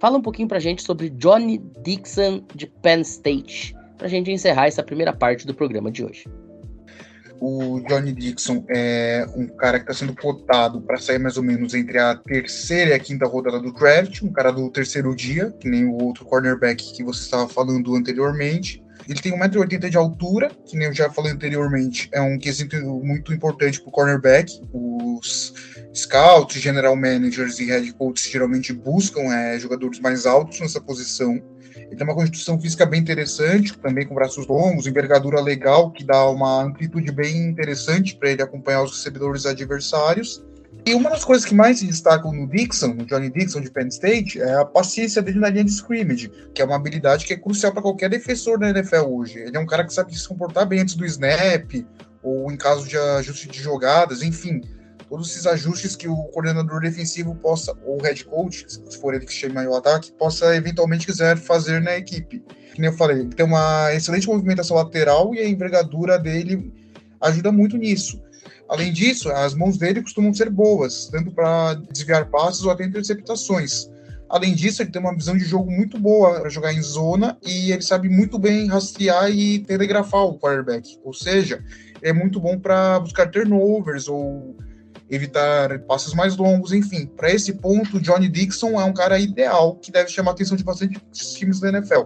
[0.00, 4.82] Fala um pouquinho pra gente sobre Johnny Dixon de Penn State, pra gente encerrar essa
[4.82, 6.24] primeira parte do programa de hoje.
[7.40, 11.72] O Johnny Dixon é um cara que está sendo cotado para sair mais ou menos
[11.74, 15.68] entre a terceira e a quinta rodada do draft, um cara do terceiro dia, que
[15.68, 18.82] nem o outro cornerback que você estava falando anteriormente.
[19.08, 23.32] Ele tem 1,80m de altura, que nem eu já falei anteriormente, é um quesito muito
[23.32, 24.60] importante para o cornerback.
[24.70, 25.54] Os
[25.94, 31.40] scouts, general managers e head coaches geralmente buscam é, jogadores mais altos nessa posição.
[31.88, 36.28] Ele tem uma constituição física bem interessante, também com braços longos, envergadura legal, que dá
[36.28, 40.44] uma amplitude bem interessante para ele acompanhar os recebedores adversários.
[40.84, 43.88] E uma das coisas que mais se destacam no Dixon, no Johnny Dixon de Penn
[43.88, 47.36] State, é a paciência dele na linha de scrimmage, que é uma habilidade que é
[47.36, 49.38] crucial para qualquer defensor da NFL hoje.
[49.38, 51.86] Ele é um cara que sabe se comportar bem antes do snap,
[52.22, 54.60] ou em caso de ajuste de jogadas, enfim
[55.08, 59.24] todos esses ajustes que o coordenador defensivo possa, ou o head coach, se for ele
[59.24, 62.42] que chama o ataque, possa eventualmente quiser fazer na equipe.
[62.76, 66.72] Nem eu falei, ele tem uma excelente movimentação lateral e a envergadura dele
[67.20, 68.22] ajuda muito nisso.
[68.68, 73.88] Além disso, as mãos dele costumam ser boas, tanto para desviar passes ou até interceptações.
[74.28, 77.72] Além disso, ele tem uma visão de jogo muito boa para jogar em zona e
[77.72, 80.98] ele sabe muito bem rastrear e telegrafar o quarterback.
[81.02, 81.64] Ou seja,
[82.02, 84.54] é muito bom para buscar turnovers ou
[85.10, 87.06] evitar passos mais longos, enfim.
[87.06, 90.64] Para esse ponto, Johnny Dixon é um cara ideal que deve chamar a atenção de
[90.64, 92.02] bastante times da NFL.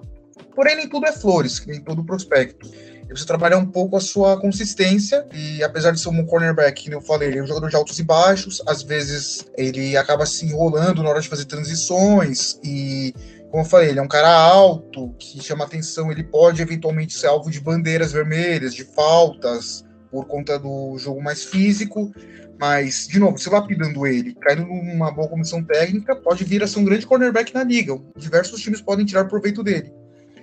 [0.55, 2.71] Porém, nem tudo é flores, nem todo prospecto.
[3.11, 7.01] Você trabalhar um pouco a sua consistência, e apesar de ser um cornerback, como eu
[7.03, 11.03] falei, ele é um jogador de altos e baixos, às vezes ele acaba se enrolando
[11.03, 13.13] na hora de fazer transições, e
[13.51, 17.27] como eu falei, ele é um cara alto, que chama atenção, ele pode eventualmente ser
[17.27, 22.13] alvo de bandeiras vermelhas, de faltas, por conta do jogo mais físico,
[22.61, 26.79] mas, de novo, se lapidando ele, caindo numa boa comissão técnica, pode vir a ser
[26.81, 27.99] um grande cornerback na liga.
[28.15, 29.91] Diversos times podem tirar proveito dele.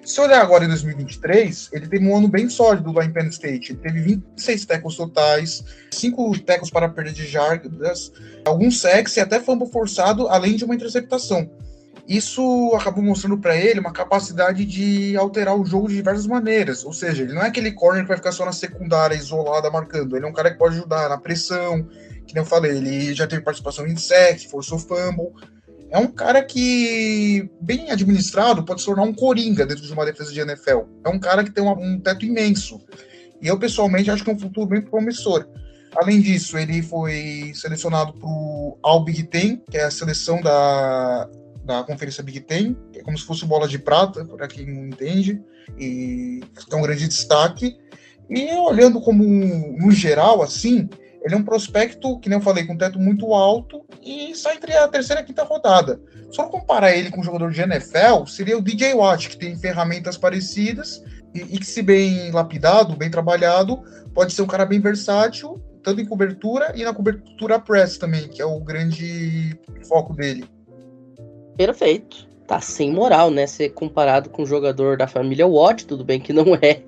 [0.04, 3.74] Se olhar agora em 2023, ele teve um ano bem sólido lá em Penn State.
[3.74, 8.12] Ele teve 26 tackles totais, 5 tackles para perda de jardas,
[8.44, 11.50] alguns sacks e até fumble forçado, além de uma interceptação.
[12.10, 16.84] Isso acabou mostrando para ele uma capacidade de alterar o jogo de diversas maneiras.
[16.84, 20.18] Ou seja, ele não é aquele corner que vai ficar só na secundária, isolada, marcando.
[20.18, 21.84] Ele é um cara que pode ajudar na pressão,
[22.26, 25.34] que nem eu falei, ele já teve participação em sec, forçou fumble.
[25.92, 30.34] É um cara que, bem administrado, pode se tornar um coringa dentro de uma defesa
[30.34, 30.80] de NFL.
[31.06, 32.82] É um cara que tem uma, um teto imenso.
[33.40, 35.48] E eu, pessoalmente, acho que é um futuro bem promissor.
[35.96, 41.30] Além disso, ele foi selecionado para o All Ten, que é a seleção da,
[41.70, 44.88] da Conferência Big Ten, que é como se fosse bola de prata, para quem não
[44.88, 45.40] entende,
[45.78, 47.78] e é um grande destaque.
[48.28, 50.90] E olhando como no geral, assim,
[51.24, 54.76] ele é um prospecto, que nem eu falei, com teto muito alto e sai entre
[54.76, 56.02] a terceira e a quinta rodada.
[56.32, 60.18] Só comparar ele com um jogador de NFL, seria o DJ Watt, que tem ferramentas
[60.18, 61.04] parecidas
[61.36, 66.02] e, e que, se bem lapidado, bem trabalhado, pode ser um cara bem versátil, tanto
[66.02, 69.56] em cobertura e na cobertura press também, que é o grande
[69.88, 70.50] foco dele
[71.60, 72.26] perfeito.
[72.48, 73.46] Tá sem moral, né?
[73.46, 76.82] Ser comparado com um jogador da família Watt, tudo bem que não é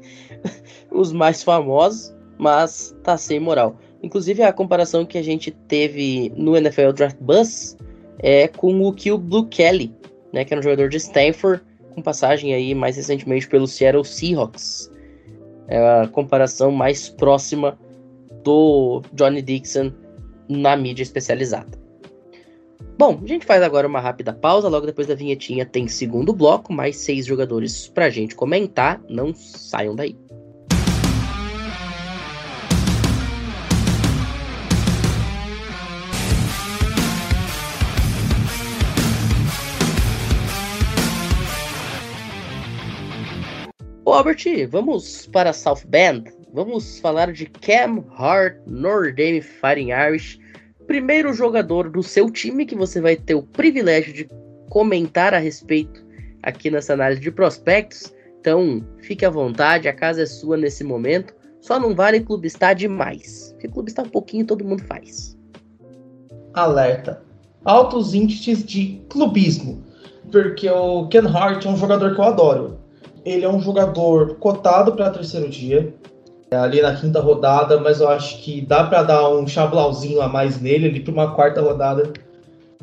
[0.89, 3.75] os mais famosos, mas tá sem moral.
[4.01, 7.75] Inclusive a comparação que a gente teve no NFL Draft Bus
[8.19, 9.93] é com o Kill Blue Kelly,
[10.31, 11.61] né, que era um jogador de Stanford,
[11.93, 14.89] com passagem aí mais recentemente pelo Seattle Seahawks.
[15.67, 17.77] É a comparação mais próxima
[18.41, 19.91] do Johnny Dixon
[20.47, 21.80] na mídia especializada.
[23.01, 24.69] Bom, a gente faz agora uma rápida pausa.
[24.69, 29.01] Logo depois da vinhetinha tem segundo bloco, mais seis jogadores pra gente comentar.
[29.09, 30.15] Não saiam daí.
[44.05, 46.31] Albert, vamos para South Bend.
[46.53, 50.40] Vamos falar de Cam Hart, Notre Dame Fighting Irish
[50.91, 54.27] primeiro jogador do seu time que você vai ter o privilégio de
[54.69, 56.05] comentar a respeito
[56.43, 58.13] aqui nessa análise de prospectos.
[58.41, 61.33] Então, fique à vontade, a casa é sua nesse momento.
[61.61, 63.51] Só não vale clubistar demais.
[63.53, 65.37] Porque clubistar um pouquinho todo mundo faz.
[66.53, 67.23] Alerta.
[67.63, 69.85] Altos índices de clubismo.
[70.29, 72.79] Porque o Ken Hart é um jogador que eu adoro.
[73.23, 75.95] Ele é um jogador cotado para terceiro dia.
[76.53, 80.27] É, ali na quinta rodada, mas eu acho que dá para dar um chablauzinho a
[80.27, 82.11] mais nele ali para uma quarta rodada.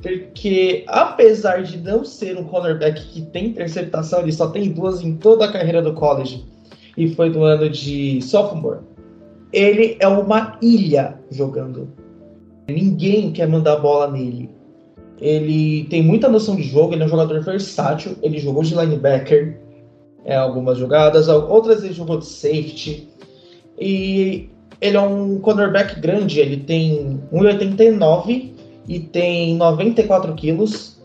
[0.01, 5.17] Porque apesar de não ser um cornerback que tem interceptação, ele só tem duas em
[5.17, 6.47] toda a carreira do college
[6.97, 8.81] e foi do ano de sophomore.
[9.53, 11.89] Ele é uma ilha jogando.
[12.69, 14.49] Ninguém quer mandar bola nele.
[15.21, 19.61] Ele tem muita noção de jogo, ele é um jogador versátil, ele jogou de linebacker
[20.25, 23.18] é, algumas jogadas, outras ele jogou de safety.
[23.81, 28.53] E ele é um cornerback grande, ele tem 1,89
[28.89, 30.99] e tem 94 quilos.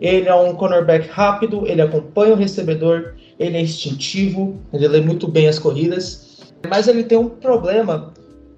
[0.00, 5.26] Ele é um cornerback rápido, ele acompanha o recebedor, ele é instintivo, ele lê muito
[5.26, 6.38] bem as corridas.
[6.68, 8.12] Mas ele tem um problema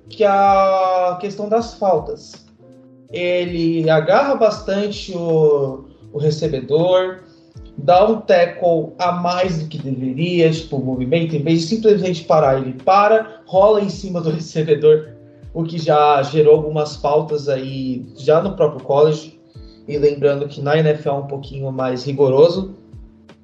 [0.08, 2.32] que é a questão das faltas.
[3.10, 7.20] Ele agarra bastante o, o recebedor,
[7.82, 12.24] dá um tackle a mais do que deveria, tipo, o movimento, em vez de simplesmente
[12.24, 15.08] parar, ele para, rola em cima do recebedor,
[15.52, 19.38] o que já gerou algumas faltas aí já no próprio college.
[19.88, 22.76] E lembrando que na NFL é um pouquinho mais rigoroso.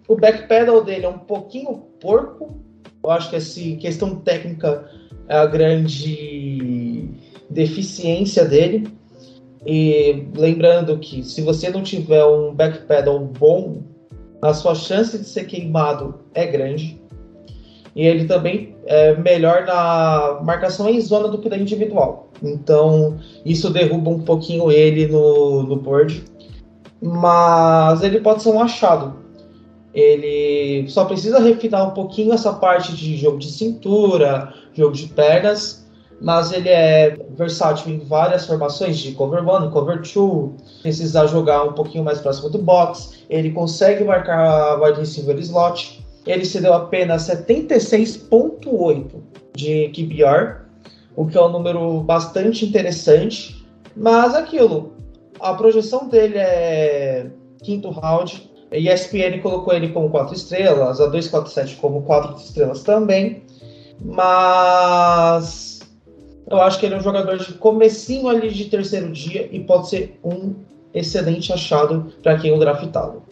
[0.07, 2.61] O backpedal dele é um pouquinho porco.
[3.03, 4.89] Eu acho que essa questão técnica
[5.29, 7.09] é a grande
[7.51, 8.89] deficiência dele.
[9.67, 13.83] E lembrando que se você não tiver um backpedal bom,
[14.43, 17.01] a sua chance de ser queimado é grande.
[17.95, 22.31] E ele também é melhor na marcação em zona do que na individual.
[22.43, 26.23] Então, isso derruba um pouquinho ele no, no board.
[27.01, 29.15] Mas ele pode ser um achado.
[29.95, 35.86] Ele só precisa refinar um pouquinho essa parte de jogo de cintura, jogo de pernas,
[36.21, 41.73] mas ele é versátil em várias formações de cover one, cover two, precisar jogar um
[41.73, 47.29] pouquinho mais próximo do box, ele consegue marcar wide receiver slot, ele se deu apenas
[47.29, 49.07] 76,8
[49.55, 50.67] de QBR,
[51.15, 53.65] o que é um número bastante interessante.
[53.97, 54.93] Mas aquilo,
[55.41, 57.31] a projeção dele é
[57.63, 58.51] quinto round.
[58.71, 63.43] A ESPN colocou ele como quatro estrelas, a 247 como quatro estrelas também.
[64.05, 65.76] Mas
[66.49, 69.89] eu acho que ele é um jogador de comecinho ali de terceiro dia e pode
[69.89, 70.55] ser um
[70.95, 73.23] excelente achado para quem o draftá-lo.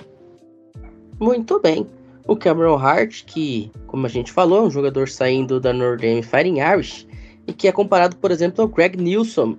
[1.21, 1.87] Muito bem.
[2.27, 6.59] O Cameron Hart, que, como a gente falou, é um jogador saindo da Dame Fighting
[6.59, 7.07] Irish
[7.47, 9.57] e que é comparado, por exemplo, ao Greg Nilsson,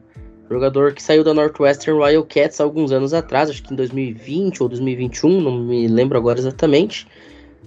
[0.50, 5.42] jogador que saiu da Northwestern Wildcats alguns anos atrás, acho que em 2020 ou 2021,
[5.42, 7.08] não me lembro agora exatamente,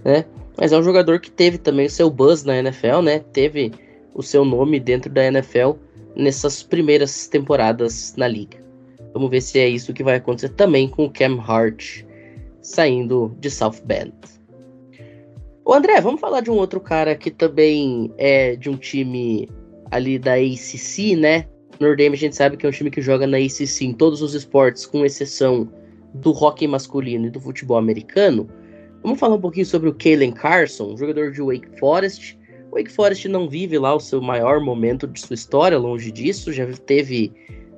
[0.05, 0.25] né?
[0.57, 3.21] Mas é um jogador que teve também o seu buzz na NFL, né?
[3.33, 3.73] Teve
[4.19, 5.75] o seu nome dentro da NFL
[6.17, 8.59] nessas primeiras temporadas na liga.
[9.15, 12.03] Vamos ver se é isso que vai acontecer também com o Cam Hart
[12.61, 14.13] saindo de South Bend.
[15.65, 19.49] O André, vamos falar de um outro cara que também é de um time
[19.91, 21.47] ali da ACC, né?
[21.79, 24.21] Notre Dame a gente sabe que é um time que joga na ACC em todos
[24.21, 25.71] os esportes, com exceção
[26.13, 28.49] do hockey masculino e do futebol americano.
[29.01, 32.38] Vamos falar um pouquinho sobre o Kalen Carson, jogador de Wake Forest.
[32.71, 36.53] O Wake Forest não vive lá o seu maior momento de sua história, longe disso,
[36.53, 37.33] já teve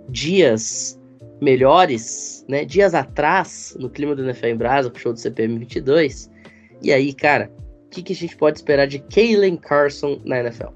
[0.08, 1.00] dias
[1.40, 2.64] melhores, né?
[2.64, 6.30] Dias atrás, no clima do NFL em Brasa, pro show do CPM 22.
[6.82, 7.50] E aí, cara,
[7.86, 10.68] o que, que a gente pode esperar de Kalen Carson na NFL?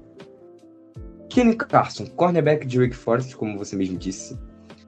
[1.33, 4.37] Kalen Carson, cornerback de Wake Forest, como você mesmo disse.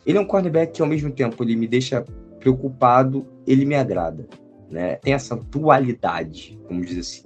[0.05, 2.05] Ele é um cornerback que, ao mesmo tempo, ele me deixa
[2.39, 4.25] preocupado, ele me agrada.
[4.69, 4.95] Né?
[4.95, 7.23] Tem essa dualidade, vamos dizer assim.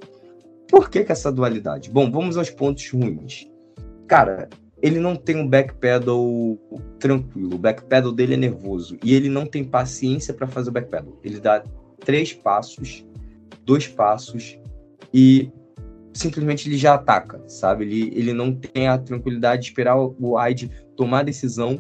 [0.71, 1.91] Por que, que essa dualidade?
[1.91, 3.45] Bom, vamos aos pontos ruins.
[4.07, 4.47] Cara,
[4.81, 6.57] ele não tem um backpedal
[6.97, 7.55] tranquilo.
[7.55, 8.97] O backpedal dele é nervoso.
[9.03, 11.19] E ele não tem paciência para fazer o backpedal.
[11.25, 11.61] Ele dá
[11.99, 13.05] três passos,
[13.65, 14.57] dois passos
[15.13, 15.51] e
[16.13, 17.83] simplesmente ele já ataca, sabe?
[17.83, 21.77] Ele, ele não tem a tranquilidade de esperar o wide tomar a decisão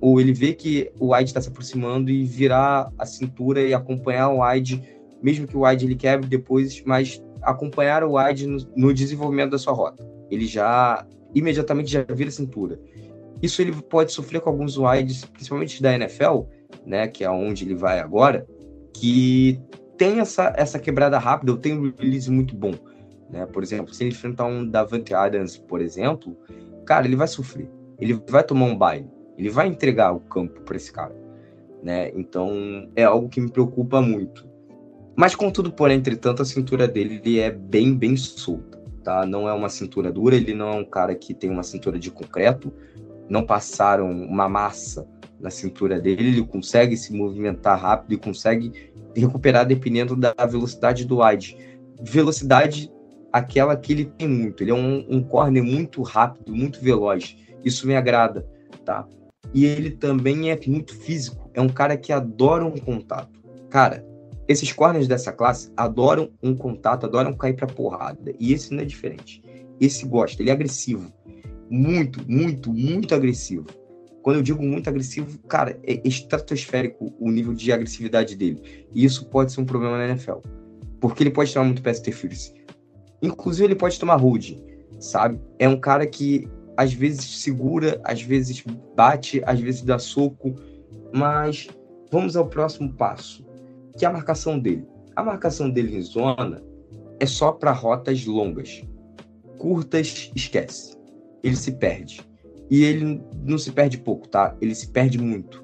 [0.00, 4.30] ou ele vê que o wide está se aproximando e virar a cintura e acompanhar
[4.30, 4.82] o wide,
[5.22, 9.58] mesmo que o wide ele quebre depois, mas acompanhar o wide no, no desenvolvimento da
[9.58, 10.06] sua rota.
[10.30, 12.78] Ele já imediatamente já vira cintura.
[13.42, 16.42] Isso ele pode sofrer com alguns wides, principalmente da NFL,
[16.86, 18.46] né, que é onde ele vai agora,
[18.94, 19.60] que
[19.96, 22.72] tem essa, essa quebrada rápida, ou tem um release muito bom.
[23.30, 23.46] Né?
[23.46, 26.36] Por exemplo, se ele enfrentar um Davante Adams, por exemplo,
[26.84, 27.68] cara, ele vai sofrer.
[27.98, 29.08] Ele vai tomar um baile.
[29.36, 31.14] Ele vai entregar o campo para esse cara.
[31.82, 32.10] Né?
[32.14, 34.46] Então, é algo que me preocupa muito.
[35.16, 39.26] Mas, contudo, porém, entretanto, a cintura dele ele é bem, bem solta tá?
[39.26, 42.10] Não é uma cintura dura, ele não é um cara que tem uma cintura de
[42.10, 42.72] concreto,
[43.28, 45.06] não passaram uma massa
[45.40, 51.22] na cintura dele, ele consegue se movimentar rápido e consegue recuperar dependendo da velocidade do
[51.22, 51.56] wide.
[52.00, 52.90] Velocidade
[53.32, 57.86] aquela que ele tem muito, ele é um, um corner muito rápido, muito veloz, isso
[57.86, 58.46] me agrada,
[58.84, 59.06] tá?
[59.54, 63.40] E ele também é muito físico, é um cara que adora um contato.
[63.68, 64.04] Cara,
[64.52, 68.32] esses corners dessa classe adoram um contato, adoram cair pra porrada.
[68.38, 69.42] E esse não é diferente.
[69.80, 71.12] Esse gosta, ele é agressivo.
[71.70, 73.66] Muito, muito, muito agressivo.
[74.22, 78.86] Quando eu digo muito agressivo, cara, é estratosférico o nível de agressividade dele.
[78.94, 80.38] E isso pode ser um problema na NFL.
[81.00, 82.54] Porque ele pode tomar muito pass interference.
[83.20, 84.52] Inclusive, ele pode tomar hold,
[85.00, 85.40] sabe?
[85.58, 88.62] É um cara que às vezes segura, às vezes
[88.96, 90.54] bate, às vezes dá soco.
[91.12, 91.68] Mas
[92.10, 93.44] vamos ao próximo passo
[93.96, 94.86] que é a marcação dele.
[95.14, 96.62] A marcação dele em zona
[97.20, 98.82] é só para rotas longas.
[99.58, 100.96] Curtas, esquece.
[101.42, 102.20] Ele se perde.
[102.70, 104.56] E ele não se perde pouco, tá?
[104.60, 105.62] Ele se perde muito.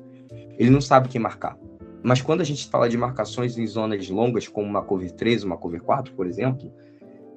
[0.59, 1.59] Ele não sabe quem marcar.
[2.03, 5.57] Mas quando a gente fala de marcações em zonas longas, como uma cover 3, uma
[5.57, 6.70] cover 4, por exemplo,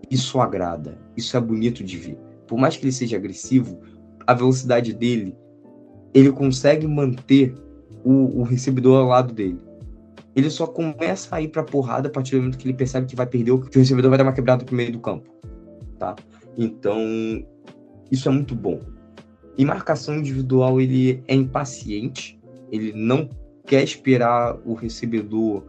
[0.10, 0.98] isso agrada.
[1.16, 2.18] Isso é bonito de ver.
[2.48, 3.80] Por mais que ele seja agressivo,
[4.28, 5.36] a velocidade dele,
[6.14, 7.56] ele consegue manter
[8.04, 9.71] o, o recebedor ao lado dele
[10.36, 13.16] ele só começa a ir pra porrada a partir do momento que ele percebe que
[13.16, 15.30] vai perder, que o recebedor vai dar uma quebrada pro meio do campo,
[16.00, 16.16] tá?
[16.58, 17.00] Então,
[18.12, 18.80] isso é muito bom.
[19.58, 22.40] Em marcação individual, ele é impaciente,
[22.72, 23.30] ele não
[23.66, 25.64] quer esperar o recebedor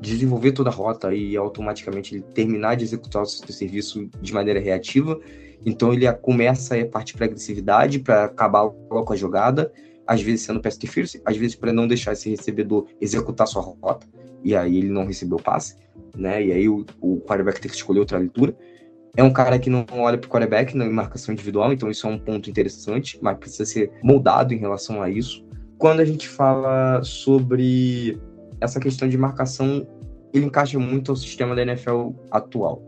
[0.00, 4.60] desenvolver toda a rota e automaticamente ele terminar de executar o seu serviço de maneira
[4.60, 5.18] reativa.
[5.64, 9.72] Então ele começa a partir para agressividade para acabar logo com a jogada
[10.06, 14.06] às vezes sendo pass interference, às vezes para não deixar esse recebedor executar sua rota,
[14.44, 15.76] e aí ele não recebeu o passe,
[16.16, 16.44] né?
[16.44, 18.56] E aí o, o quarterback tem que escolher outra leitura.
[19.16, 22.10] É um cara que não olha para o quarterback na marcação individual, então isso é
[22.10, 25.44] um ponto interessante, mas precisa ser moldado em relação a isso.
[25.78, 28.20] Quando a gente fala sobre
[28.60, 29.86] essa questão de marcação,
[30.32, 32.82] ele encaixa muito ao sistema da NFL atual.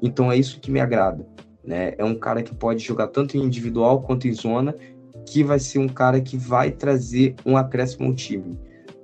[0.00, 1.26] Então é isso que me agrada.
[1.64, 1.94] Né?
[1.98, 4.74] É um cara que pode jogar tanto em individual quanto em zona,
[5.26, 8.58] que vai ser um cara que vai trazer um acréscimo ao time.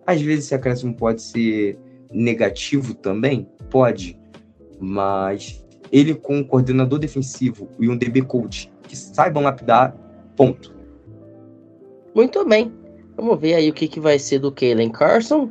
[0.07, 1.79] Às vezes esse acréscimo pode ser
[2.11, 4.19] negativo também, pode,
[4.81, 9.95] mas ele com um coordenador defensivo e um DB coach que saibam lapidar,
[10.37, 10.75] ponto.
[12.15, 12.73] Muito bem.
[13.17, 15.51] Vamos ver aí o que, que vai ser do Kalen Carson.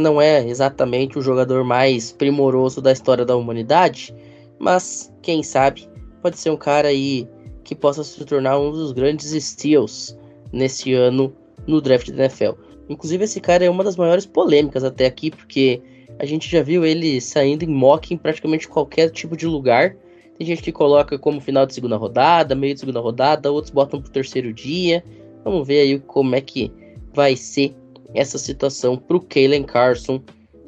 [0.00, 4.14] Não é exatamente o jogador mais primoroso da história da humanidade,
[4.58, 5.88] mas quem sabe
[6.22, 7.28] pode ser um cara aí
[7.64, 10.16] que possa se tornar um dos grandes steals
[10.52, 11.32] nesse ano
[11.66, 12.52] no draft da NFL.
[12.88, 15.80] Inclusive, esse cara é uma das maiores polêmicas até aqui, porque
[16.18, 19.96] a gente já viu ele saindo em mock em praticamente qualquer tipo de lugar.
[20.36, 24.00] Tem gente que coloca como final de segunda rodada, meio de segunda rodada, outros botam
[24.00, 25.04] pro terceiro dia.
[25.44, 26.72] Vamos ver aí como é que
[27.12, 27.74] vai ser
[28.14, 30.20] essa situação pro Kalen Carson.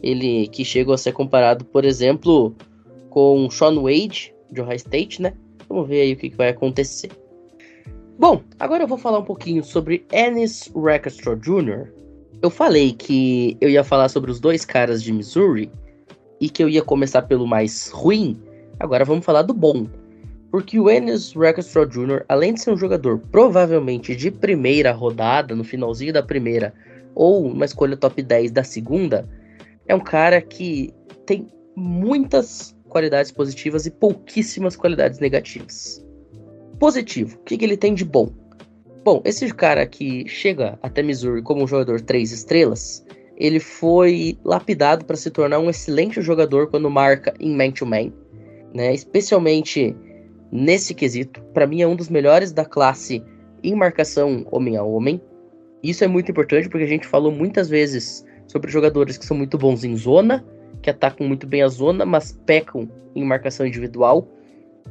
[0.03, 2.55] Ele que chegou a ser comparado, por exemplo,
[3.11, 5.33] com Sean Wade, de Ohio State, né?
[5.73, 7.11] Vamos ver aí o que, que vai acontecer.
[8.19, 11.91] Bom, agora eu vou falar um pouquinho sobre Ennis Rackstraw Jr.
[12.43, 15.71] Eu falei que eu ia falar sobre os dois caras de Missouri
[16.39, 18.39] e que eu ia começar pelo mais ruim.
[18.79, 19.87] Agora vamos falar do bom.
[20.51, 25.65] Porque o Ennis Rackstraw Jr., além de ser um jogador provavelmente de primeira rodada, no
[25.65, 26.75] finalzinho da primeira,
[27.15, 29.27] ou uma escolha top 10 da segunda,
[29.89, 30.93] é um cara que
[31.25, 36.05] tem muitas qualidades positivas e pouquíssimas qualidades negativas.
[36.79, 38.31] Positivo, o que, que ele tem de bom?
[39.03, 43.05] Bom, esse cara que chega até Missouri como um jogador 3 estrelas,
[43.37, 48.13] ele foi lapidado para se tornar um excelente jogador quando marca em man-to-man, -man,
[48.75, 48.95] né?
[48.95, 49.97] especialmente
[50.53, 51.43] nesse quesito.
[51.55, 53.25] Para mim, é um dos melhores da classe
[53.65, 55.21] em marcação homem a homem.
[55.83, 59.57] Isso é muito importante porque a gente falou muitas vezes sobre jogadores que são muito
[59.57, 60.45] bons em zona
[60.81, 64.29] que atacam muito bem a zona, mas pecam em marcação individual.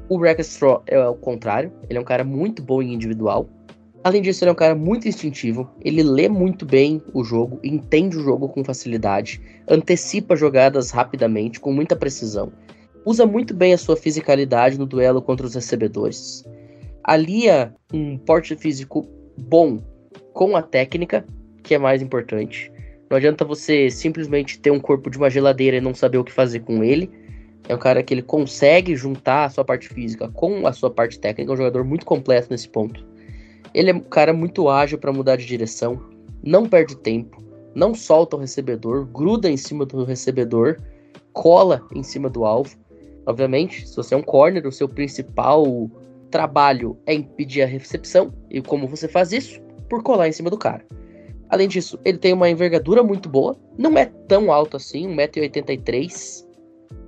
[0.09, 3.49] O Straw é o contrário, ele é um cara muito bom em individual.
[4.03, 8.17] Além disso, ele é um cara muito instintivo, ele lê muito bem o jogo, entende
[8.17, 12.51] o jogo com facilidade, antecipa jogadas rapidamente, com muita precisão.
[13.05, 16.43] Usa muito bem a sua fisicalidade no duelo contra os recebedores.
[17.03, 19.07] Alia um porte físico
[19.37, 19.79] bom
[20.33, 21.25] com a técnica,
[21.63, 22.71] que é mais importante.
[23.11, 26.31] Não adianta você simplesmente ter um corpo de uma geladeira e não saber o que
[26.31, 27.11] fazer com ele.
[27.67, 31.19] É um cara que ele consegue juntar a sua parte física com a sua parte
[31.19, 33.05] técnica, é um jogador muito completo nesse ponto.
[33.73, 36.01] Ele é um cara muito ágil para mudar de direção,
[36.41, 37.43] não perde tempo,
[37.75, 40.77] não solta o recebedor, gruda em cima do recebedor,
[41.33, 42.77] cola em cima do alvo.
[43.25, 45.91] Obviamente, se você é um corner, o seu principal
[46.29, 48.33] trabalho é impedir a recepção.
[48.49, 49.59] E como você faz isso?
[49.89, 50.85] Por colar em cima do cara.
[51.51, 53.57] Além disso, ele tem uma envergadura muito boa.
[53.77, 56.45] Não é tão alto assim, 1,83m,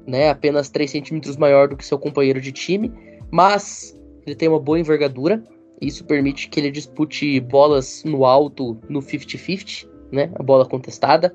[0.06, 0.30] né?
[0.30, 2.92] Apenas 3 centímetros maior do que seu companheiro de time.
[3.32, 5.42] Mas ele tem uma boa envergadura.
[5.80, 10.30] Isso permite que ele dispute bolas no alto no 50-50, né?
[10.36, 11.34] A bola contestada.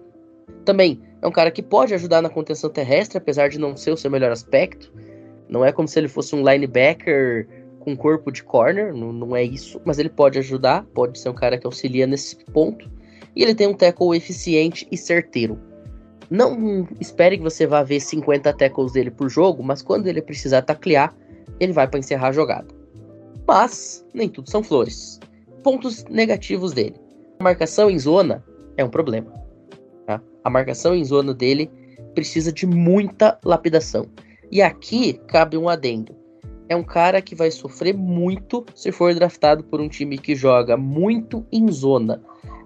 [0.66, 3.96] Também é um cara que pode ajudar na contenção terrestre, apesar de não ser o
[3.96, 4.92] seu melhor aspecto.
[5.48, 7.48] Não é como se ele fosse um linebacker
[7.80, 11.34] com corpo de corner, não, não é isso, mas ele pode ajudar, pode ser um
[11.34, 12.97] cara que auxilia nesse ponto.
[13.38, 15.56] E ele tem um tackle eficiente e certeiro.
[16.28, 20.62] Não espere que você vá ver 50 tackles dele por jogo, mas quando ele precisar
[20.62, 21.16] taclear,
[21.60, 22.66] ele vai para encerrar a jogada.
[23.46, 25.20] Mas nem tudo são flores.
[25.62, 26.96] Pontos negativos dele.
[27.38, 28.44] A marcação em zona
[28.76, 29.32] é um problema.
[30.04, 30.20] Tá?
[30.42, 31.70] A marcação em zona dele
[32.16, 34.06] precisa de muita lapidação.
[34.50, 36.12] E aqui cabe um adendo.
[36.68, 40.76] É um cara que vai sofrer muito se for draftado por um time que joga
[40.76, 42.20] muito em zona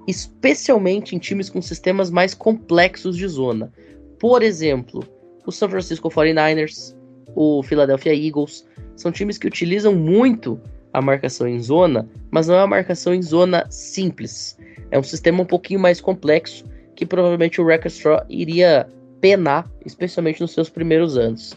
[0.06, 3.72] especialmente em times com sistemas mais complexos de zona.
[4.18, 5.04] Por exemplo,
[5.46, 6.96] o San Francisco 49ers,
[7.34, 10.60] o Philadelphia Eagles, são times que utilizam muito
[10.92, 14.58] a marcação em zona, mas não é uma marcação em zona simples.
[14.90, 18.86] É um sistema um pouquinho mais complexo que provavelmente o Straw iria
[19.20, 21.56] penar, especialmente nos seus primeiros anos.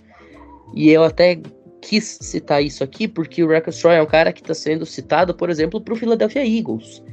[0.73, 1.39] E eu até
[1.81, 5.49] quis citar isso aqui porque o Straw é um cara que está sendo citado, por
[5.49, 7.03] exemplo, para o Philadelphia Eagles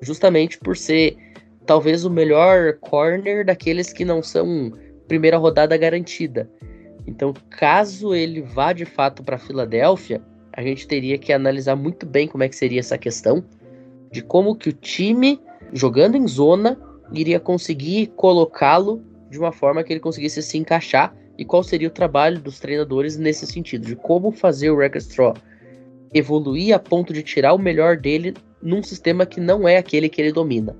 [0.00, 1.16] justamente por ser
[1.64, 4.72] talvez o melhor corner daqueles que não são
[5.08, 6.50] primeira rodada garantida.
[7.06, 10.20] Então, caso ele vá de fato para Filadélfia,
[10.52, 13.44] a gente teria que analisar muito bem como é que seria essa questão
[14.10, 15.40] de como que o time
[15.72, 16.80] jogando em zona
[17.12, 21.90] iria conseguir colocá-lo de uma forma que ele conseguisse se encaixar e qual seria o
[21.90, 25.34] trabalho dos treinadores nesse sentido, de como fazer o Straw
[26.14, 30.20] evoluir a ponto de tirar o melhor dele num sistema que não é aquele que
[30.20, 30.76] ele domina.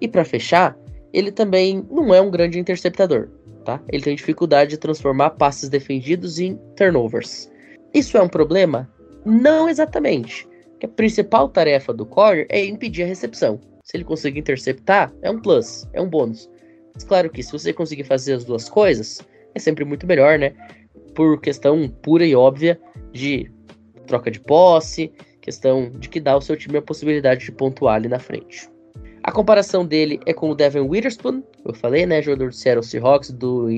[0.00, 0.76] E para fechar,
[1.12, 3.28] ele também não é um grande interceptador.
[3.64, 3.80] tá?
[3.88, 7.50] Ele tem dificuldade de transformar passes defendidos em turnovers.
[7.92, 8.90] Isso é um problema?
[9.24, 10.46] Não exatamente.
[10.82, 13.58] a principal tarefa do corner é impedir a recepção.
[13.82, 16.50] Se ele conseguir interceptar, é um plus, é um bônus.
[16.94, 19.22] Mas claro que se você conseguir fazer as duas coisas,
[19.54, 20.52] é sempre muito melhor, né?
[21.14, 22.78] Por questão pura e óbvia
[23.12, 23.50] de
[24.06, 25.10] troca de posse,
[25.44, 28.66] questão de que dá ao seu time a possibilidade de pontuar ali na frente.
[29.22, 33.30] A comparação dele é com o Devin Witherspoon, eu falei, né, jogador do Seattle Seahawks,
[33.30, 33.68] do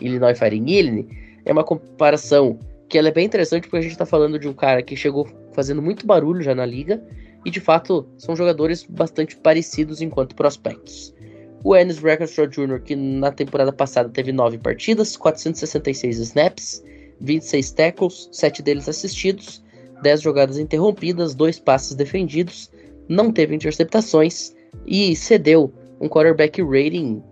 [0.00, 1.08] Illinois Fighting Illini.
[1.44, 2.58] É uma comparação
[2.88, 5.28] que ela é bem interessante porque a gente está falando de um cara que chegou
[5.52, 7.00] fazendo muito barulho já na liga
[7.44, 11.14] e de fato são jogadores bastante parecidos enquanto prospectos.
[11.62, 16.82] O Ennis Rackstraw Jr., que na temporada passada teve 9 partidas, 466 snaps,
[17.20, 19.62] 26 tackles, 7 deles assistidos,
[20.02, 22.70] 10 jogadas interrompidas, 2 passes defendidos,
[23.08, 24.54] não teve interceptações
[24.86, 27.22] e cedeu um quarterback rating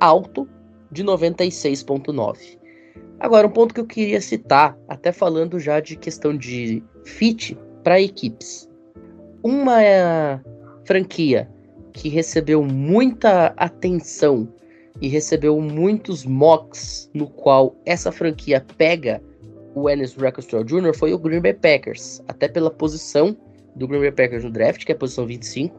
[0.00, 0.48] alto
[0.90, 2.58] de 96.9.
[3.20, 8.00] Agora, um ponto que eu queria citar, até falando já de questão de fit para
[8.00, 8.68] equipes.
[9.42, 10.40] Uma é
[10.84, 11.48] franquia
[11.92, 14.48] que recebeu muita atenção
[15.00, 19.22] e recebeu muitos mocks no qual essa franquia pega
[19.74, 20.94] o Ennis Rackstraw Jr.
[20.94, 23.36] foi o Green Bay Packers, até pela posição
[23.76, 25.74] do Green Bay Packers no draft, que é a posição 25,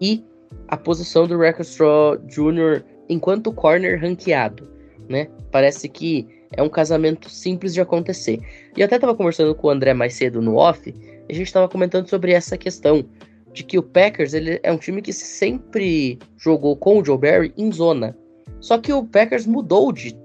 [0.00, 0.24] e
[0.68, 2.82] a posição do Rackstraw Jr.
[3.08, 4.68] enquanto corner ranqueado,
[5.08, 5.28] né?
[5.50, 8.40] Parece que é um casamento simples de acontecer.
[8.76, 11.46] E eu até estava conversando com o André mais cedo no off, e a gente
[11.46, 13.04] estava comentando sobre essa questão
[13.52, 17.52] de que o Packers ele é um time que sempre jogou com o Joe Barry
[17.56, 18.16] em zona.
[18.60, 20.16] Só que o Packers mudou de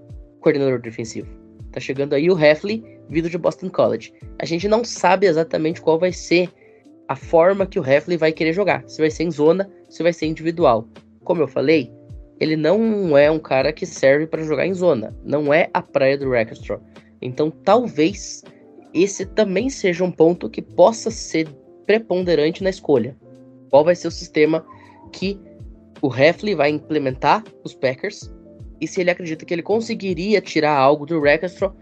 [0.41, 1.28] coordenador defensivo.
[1.72, 4.14] Tá chegando aí o Heffley, vindo de Boston College.
[4.39, 6.49] A gente não sabe exatamente qual vai ser
[7.08, 8.84] a forma que o Heffley vai querer jogar.
[8.88, 10.88] Se vai ser em zona, se vai ser individual.
[11.24, 11.91] Como eu falei,
[12.39, 15.16] ele não é um cara que serve para jogar em zona.
[15.24, 16.82] Não é a praia do Rackstraw.
[17.22, 18.43] Então talvez
[18.93, 21.47] esse também seja um ponto que possa ser
[21.86, 23.16] preponderante na escolha.
[23.70, 24.66] Qual vai ser o sistema
[25.12, 25.39] que
[26.01, 28.32] o Heffley vai implementar os Packers
[28.80, 31.74] e se ele acredita que ele conseguiria tirar algo do Rackstraw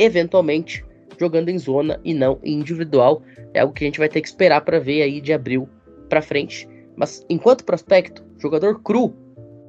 [0.00, 0.84] eventualmente
[1.18, 3.22] jogando em zona e não em individual.
[3.52, 5.68] É algo que a gente vai ter que esperar para ver aí de abril
[6.08, 6.66] para frente.
[6.96, 9.14] Mas enquanto prospecto, jogador cru,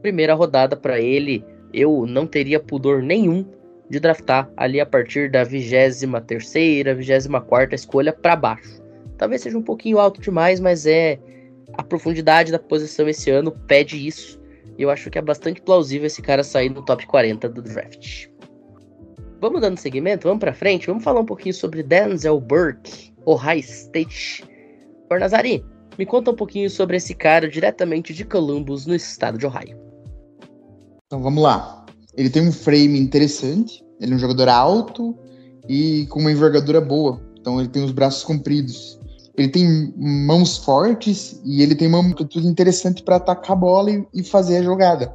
[0.01, 3.45] primeira rodada para ele, eu não teria pudor nenhum
[3.89, 8.81] de draftar ali a partir da 23 terceira, 24 quarta escolha para baixo.
[9.17, 11.19] Talvez seja um pouquinho alto demais, mas é
[11.73, 14.41] a profundidade da posição esse ano pede isso.
[14.77, 18.30] E eu acho que é bastante plausível esse cara sair no top 40 do draft.
[19.41, 24.45] Vamos dando seguimento, vamos para frente, vamos falar um pouquinho sobre Denzel Burke, Ohio State.
[25.07, 25.65] Fornazari,
[25.97, 29.75] me conta um pouquinho sobre esse cara diretamente de Columbus, no estado de Ohio.
[31.07, 31.83] Então vamos lá.
[32.15, 35.17] Ele tem um frame interessante, ele é um jogador alto
[35.67, 37.19] e com uma envergadura boa.
[37.39, 38.99] Então ele tem os braços compridos.
[39.35, 44.05] Ele tem mãos fortes e ele tem uma amplitude interessante para atacar a bola e,
[44.13, 45.11] e fazer a jogada.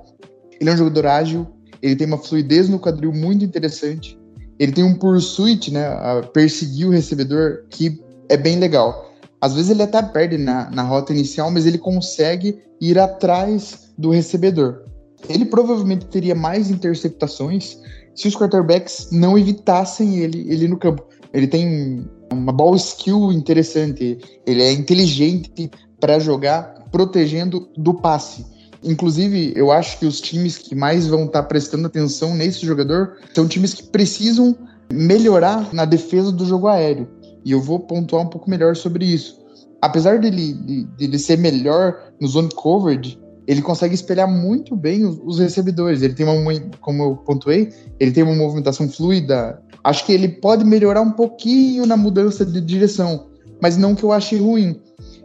[0.61, 1.47] Ele é um jogador ágil,
[1.83, 4.19] ele tem uma fluidez no quadril muito interessante.
[4.59, 9.13] Ele tem um pursuit, né, a perseguir o recebedor, que é bem legal.
[9.41, 14.11] Às vezes ele até perde na, na rota inicial, mas ele consegue ir atrás do
[14.11, 14.83] recebedor.
[15.29, 17.79] Ele provavelmente teria mais interceptações
[18.15, 21.05] se os quarterbacks não evitassem ele, ele no campo.
[21.33, 25.71] Ele tem uma ball skill interessante, ele é inteligente
[26.01, 28.45] para jogar protegendo do passe.
[28.87, 33.17] Inclusive, eu acho que os times que mais vão estar tá prestando atenção nesse jogador
[33.35, 34.57] são times que precisam
[34.93, 37.09] melhorar na defesa do jogo aéreo.
[37.45, 39.45] E eu vou pontuar um pouco melhor sobre isso.
[39.83, 45.19] Apesar dele, de, dele ser melhor no zone coverage, ele consegue espelhar muito bem os,
[45.25, 46.03] os, recebedores.
[46.03, 49.61] Ele tem uma, como eu pontuei, ele tem uma movimentação fluida.
[49.83, 53.27] Acho que ele pode melhorar um pouquinho na mudança de direção,
[53.61, 54.81] mas não que eu ache ruim.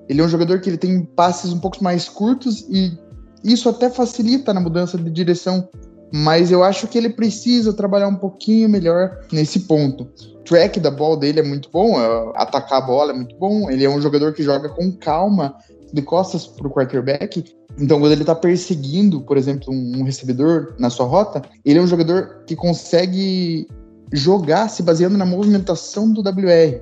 [0.10, 2.92] Ele é um jogador que ele tem passes um pouco mais curtos e
[3.44, 5.68] isso até facilita na mudança de direção,
[6.14, 10.04] mas eu acho que ele precisa trabalhar um pouquinho melhor nesse ponto.
[10.36, 13.70] O track da bola dele é muito bom, é, atacar a bola é muito bom.
[13.70, 15.56] Ele é um jogador que joga com calma,
[15.94, 17.44] de costas para o quarterback.
[17.78, 21.88] Então, quando ele está perseguindo, por exemplo, um recebedor na sua rota, ele é um
[21.88, 23.68] jogador que consegue
[24.12, 26.82] jogar se baseando na movimentação do WR.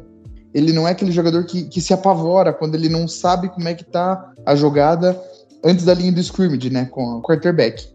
[0.54, 3.76] Ele não é aquele jogador que, que se apavora quando ele não sabe como é
[3.76, 5.20] que tá a jogada
[5.64, 7.88] antes da linha do scrimmage, né, com o quarterback.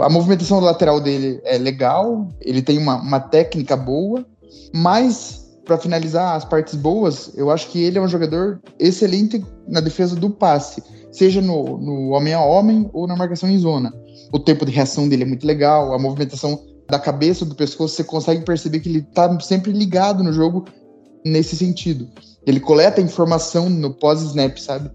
[0.00, 4.26] A movimentação lateral dele é legal, ele tem uma, uma técnica boa,
[4.74, 9.80] mas para finalizar as partes boas, eu acho que ele é um jogador excelente na
[9.80, 13.92] defesa do passe, seja no, no homem a homem ou na marcação em zona.
[14.32, 18.04] O tempo de reação dele é muito legal, a movimentação da cabeça, do pescoço, você
[18.04, 20.66] consegue perceber que ele tá sempre ligado no jogo
[21.24, 22.08] nesse sentido.
[22.46, 24.90] Ele coleta informação no pós-snap, sabe?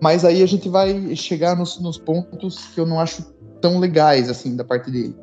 [0.00, 3.22] Mas aí a gente vai chegar nos, nos pontos que eu não acho
[3.60, 5.16] tão legais, assim, da parte dele.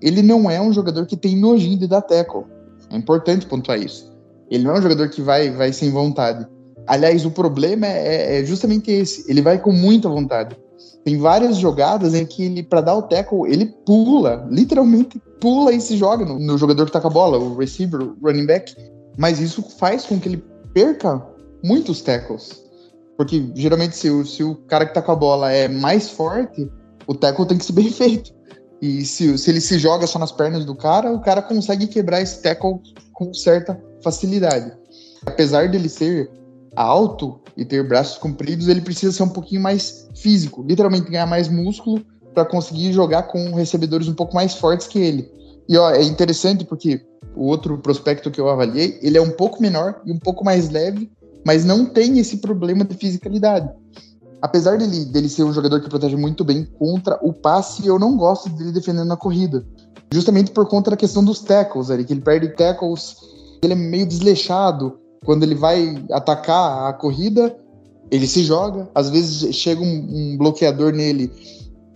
[0.00, 2.44] Ele não é um jogador que tem nojinho de dar tackle.
[2.90, 4.12] É importante pontuar isso.
[4.50, 6.46] Ele não é um jogador que vai, vai sem vontade.
[6.86, 9.30] Aliás, o problema é, é, é justamente esse.
[9.30, 10.56] Ele vai com muita vontade.
[11.04, 15.80] Tem várias jogadas em que ele, para dar o tackle, ele pula, literalmente pula e
[15.80, 18.74] se joga no, no, jogador que tá com a bola, o receiver, o running back.
[19.16, 21.22] Mas isso faz com que ele perca
[21.62, 22.62] muitos tackles.
[23.18, 26.70] Porque geralmente, se o, se o cara que tá com a bola é mais forte,
[27.04, 28.32] o tackle tem que ser bem feito.
[28.80, 32.22] E se, se ele se joga só nas pernas do cara, o cara consegue quebrar
[32.22, 32.80] esse tackle
[33.12, 34.72] com certa facilidade.
[35.26, 36.30] Apesar dele ser
[36.76, 41.48] alto e ter braços compridos, ele precisa ser um pouquinho mais físico, literalmente ganhar mais
[41.48, 45.28] músculo para conseguir jogar com recebedores um pouco mais fortes que ele.
[45.68, 47.04] E ó, é interessante porque
[47.34, 50.70] o outro prospecto que eu avaliei, ele é um pouco menor e um pouco mais
[50.70, 51.10] leve,
[51.44, 53.68] mas não tem esse problema de fisicalidade.
[54.40, 58.16] Apesar dele, dele ser um jogador que protege muito bem contra o passe, eu não
[58.16, 59.66] gosto dele defendendo na corrida.
[60.12, 63.16] Justamente por conta da questão dos tackles, ali, que ele perde tackles,
[63.62, 64.98] ele é meio desleixado.
[65.24, 67.56] Quando ele vai atacar a corrida,
[68.10, 68.88] ele se joga.
[68.94, 69.84] Às vezes chega um,
[70.34, 71.32] um bloqueador nele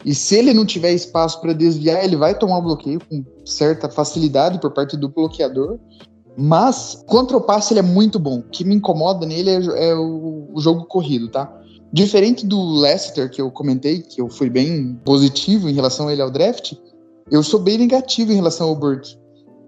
[0.05, 3.89] e se ele não tiver espaço para desviar, ele vai tomar o bloqueio com certa
[3.89, 5.79] facilidade por parte do bloqueador.
[6.37, 8.39] Mas contra o passe ele é muito bom.
[8.39, 11.53] O que me incomoda nele é, é o, o, jogo corrido, tá?
[11.93, 16.23] Diferente do Leicester que eu comentei, que eu fui bem positivo em relação a ele
[16.23, 16.73] ao draft,
[17.31, 19.17] eu sou bem negativo em relação ao Burke.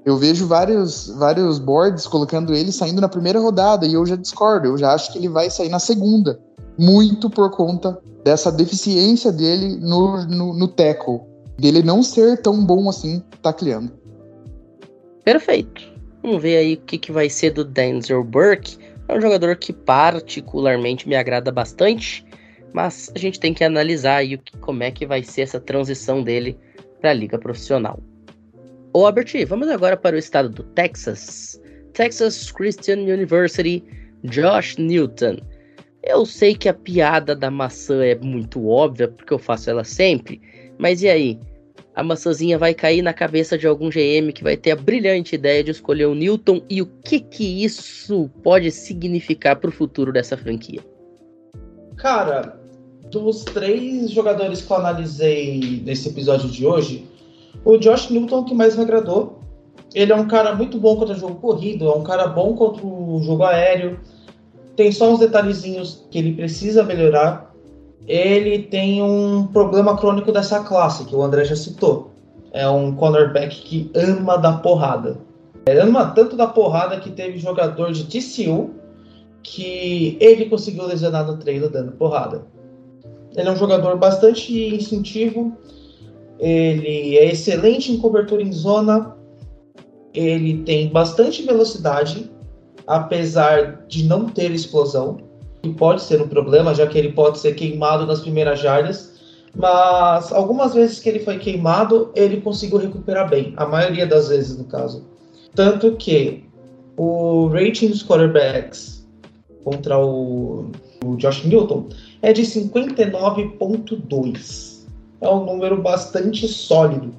[0.04, 4.68] Eu vejo vários, vários boards colocando ele saindo na primeira rodada e eu já discordo.
[4.68, 6.38] Eu já acho que ele vai sair na segunda.
[6.78, 11.20] Muito por conta dessa deficiência dele no, no, no tackle.
[11.58, 13.92] Dele não ser tão bom assim tacleando.
[15.24, 15.93] Perfeito.
[16.24, 18.78] Vamos ver aí o que, que vai ser do Denzel Burke.
[19.08, 22.24] É um jogador que particularmente me agrada bastante,
[22.72, 26.58] mas a gente tem que analisar aí como é que vai ser essa transição dele
[26.98, 28.02] para a liga profissional.
[28.94, 31.60] Ô Albert, vamos agora para o estado do Texas.
[31.92, 33.84] Texas Christian University,
[34.24, 35.36] Josh Newton.
[36.02, 40.40] Eu sei que a piada da maçã é muito óbvia, porque eu faço ela sempre,
[40.78, 41.38] mas e aí?
[41.94, 45.62] A maçãzinha vai cair na cabeça de algum GM que vai ter a brilhante ideia
[45.62, 50.36] de escolher o Newton e o que que isso pode significar para o futuro dessa
[50.36, 50.80] franquia?
[51.96, 52.58] Cara,
[53.12, 57.08] dos três jogadores que eu analisei nesse episódio de hoje,
[57.64, 59.38] o Josh Newton é que mais me agradou.
[59.94, 62.84] Ele é um cara muito bom contra o jogo corrido, é um cara bom contra
[62.84, 64.00] o jogo aéreo.
[64.74, 67.53] Tem só uns detalhezinhos que ele precisa melhorar.
[68.06, 72.10] Ele tem um problema crônico dessa classe, que o André já citou.
[72.52, 75.18] É um cornerback que ama dar porrada.
[75.66, 78.70] Ele ama tanto da porrada que teve jogador de TCU
[79.42, 82.46] que ele conseguiu lesionar no treino dando porrada.
[83.36, 85.56] Ele é um jogador bastante instintivo,
[86.38, 89.16] ele é excelente em cobertura em zona,
[90.12, 92.30] ele tem bastante velocidade,
[92.86, 95.18] apesar de não ter explosão,
[95.72, 99.14] pode ser um problema, já que ele pode ser queimado nas primeiras jardas,
[99.54, 104.58] mas algumas vezes que ele foi queimado, ele conseguiu recuperar bem, a maioria das vezes
[104.58, 105.06] no caso.
[105.54, 106.44] Tanto que
[106.96, 109.06] o rating dos quarterbacks
[109.62, 110.70] contra o,
[111.04, 111.88] o Josh Newton
[112.20, 114.74] é de 59.2
[115.24, 117.14] é um número bastante sólido.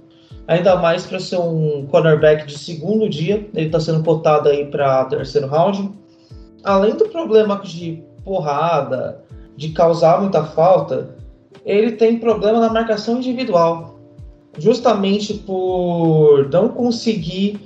[0.47, 5.05] Ainda mais para ser um cornerback de segundo dia, ele está sendo cotado aí para
[5.05, 5.91] terceiro round.
[6.63, 9.23] Além do problema de porrada,
[9.55, 11.15] de causar muita falta,
[11.65, 13.99] ele tem problema na marcação individual,
[14.57, 17.59] justamente por não conseguir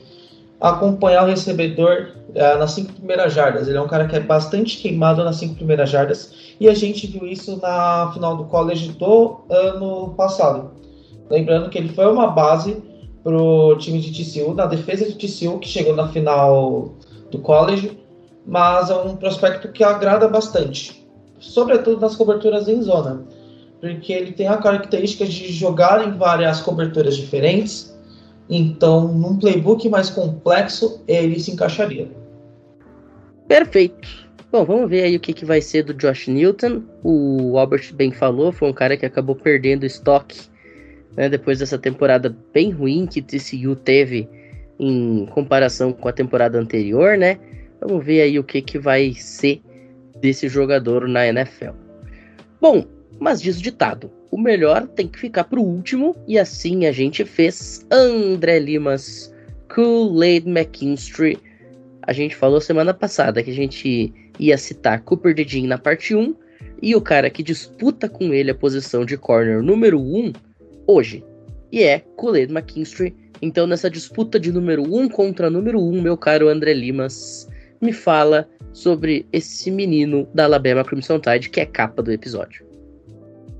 [0.59, 3.67] acompanhar o recebedor uh, nas cinco primeiras jardas.
[3.67, 7.07] Ele é um cara que é bastante queimado nas cinco primeiras jardas e a gente
[7.07, 10.71] viu isso na final do college do ano passado.
[11.29, 12.77] Lembrando que ele foi uma base
[13.23, 16.93] para o time de TCU, na defesa de TCU, que chegou na final
[17.29, 17.97] do college,
[18.45, 21.05] mas é um prospecto que agrada bastante,
[21.39, 23.23] sobretudo nas coberturas em zona,
[23.79, 27.97] porque ele tem a característica de jogar em várias coberturas diferentes,
[28.49, 32.09] então num playbook mais complexo ele se encaixaria.
[33.47, 34.29] Perfeito.
[34.51, 36.81] Bom, vamos ver aí o que, que vai ser do Josh Newton.
[37.03, 40.49] O Albert bem falou, foi um cara que acabou perdendo estoque
[41.15, 44.27] né, depois dessa temporada bem ruim que TCU teve
[44.79, 47.37] em comparação com a temporada anterior, né?
[47.81, 49.61] Vamos ver aí o que, que vai ser
[50.19, 51.71] desse jogador na NFL.
[52.59, 52.85] Bom,
[53.19, 57.25] mas diz o ditado: o melhor tem que ficar pro último, e assim a gente
[57.25, 59.33] fez André Limas,
[59.73, 61.37] Kool-Aid McKinstry.
[62.03, 66.35] A gente falou semana passada que a gente ia citar Cooper DeJean na parte 1,
[66.81, 70.33] e o cara que disputa com ele a posição de corner número 1
[70.87, 71.23] hoje,
[71.71, 73.15] e é Kool-Aid McKinstry.
[73.41, 77.47] Então, nessa disputa de número 1 contra número 1, meu caro André Limas,
[77.81, 82.65] me fala sobre esse menino da Alabama Crimson Tide, que é capa do episódio.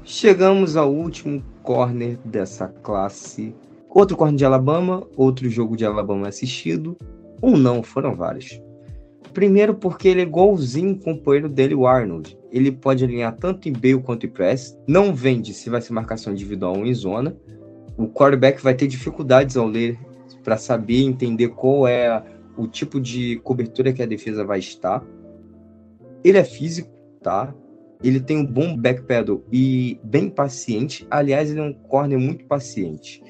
[0.03, 3.55] Chegamos ao último corner dessa classe.
[3.89, 6.97] Outro corner de Alabama, outro jogo de Alabama assistido.
[7.41, 8.61] Um não, foram vários.
[9.33, 12.37] Primeiro porque ele é igualzinho o companheiro dele, o Arnold.
[12.51, 14.77] Ele pode alinhar tanto em bail quanto em press.
[14.87, 17.35] Não vende se vai ser marcação individual ou em zona.
[17.95, 19.97] O quarterback vai ter dificuldades ao ler
[20.43, 22.23] para saber entender qual é
[22.59, 25.01] o tipo de cobertura que a defesa vai estar.
[26.23, 26.89] Ele é físico,
[27.23, 27.55] tá?
[28.03, 31.07] Ele tem um bom backpedal e bem paciente.
[31.09, 33.23] Aliás, ele é um corner muito paciente.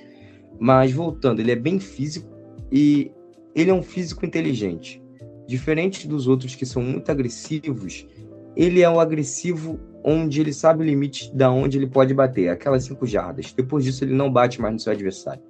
[0.60, 2.28] Mas voltando, ele é bem físico
[2.72, 3.12] e
[3.56, 5.02] ele é um físico inteligente.
[5.48, 8.08] Diferente dos outros que são muito agressivos,
[8.56, 12.84] ele é um agressivo onde ele sabe o limite da onde ele pode bater, aquelas
[12.84, 13.54] cinco jardas.
[13.54, 15.42] Depois disso, ele não bate mais no seu adversário.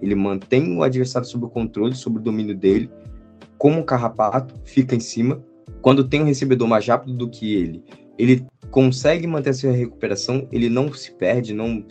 [0.00, 2.90] Ele mantém o adversário sob o controle, sob o domínio dele,
[3.58, 5.42] como um carrapato, fica em cima.
[5.80, 7.84] Quando tem um recebedor mais rápido do que ele,
[8.18, 11.84] ele consegue manter sua recuperação, ele não se perde, não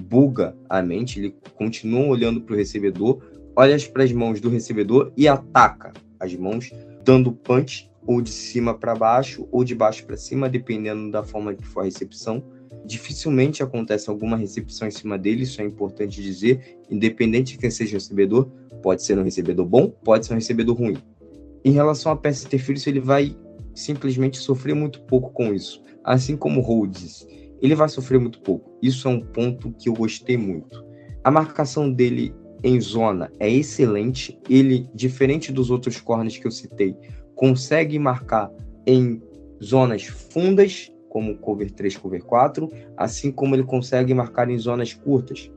[0.00, 3.22] buga a mente, ele continua olhando para o recebedor,
[3.54, 6.70] olha para as mãos do recebedor e ataca as mãos,
[7.04, 11.54] dando punch ou de cima para baixo ou de baixo para cima, dependendo da forma
[11.54, 12.42] que for a recepção.
[12.84, 17.92] Dificilmente acontece alguma recepção em cima dele, isso é importante dizer, independente de quem seja
[17.92, 18.50] o recebedor,
[18.84, 20.98] pode ser um recebedor bom, pode ser um recebedor ruim.
[21.64, 23.34] Em relação a pass interference, ele vai
[23.74, 27.26] simplesmente sofrer muito pouco com isso, assim como Rhodes.
[27.62, 28.78] Ele vai sofrer muito pouco.
[28.82, 30.84] Isso é um ponto que eu gostei muito.
[31.24, 34.38] A marcação dele em zona é excelente.
[34.50, 36.94] Ele, diferente dos outros corners que eu citei,
[37.34, 38.50] consegue marcar
[38.86, 39.22] em
[39.62, 42.68] zonas fundas, como cover 3, cover 4,
[42.98, 45.50] assim como ele consegue marcar em zonas curtas,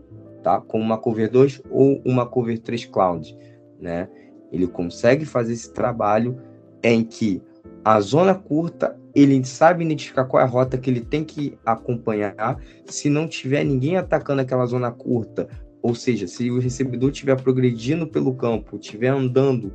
[0.47, 0.61] tá?
[0.61, 3.37] Como uma cover 2 ou uma cover 3 cloud,
[3.81, 4.07] né?
[4.49, 6.37] Ele consegue fazer esse trabalho
[6.81, 7.41] em que
[7.83, 12.57] a zona curta, ele sabe identificar qual é a rota que ele tem que acompanhar.
[12.85, 15.49] Se não tiver ninguém atacando aquela zona curta,
[15.81, 19.73] ou seja, se o recebedor estiver progredindo pelo campo, estiver andando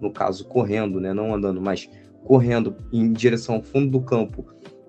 [0.00, 1.90] no caso correndo, né, não andando, mas
[2.24, 4.46] correndo em direção ao fundo do campo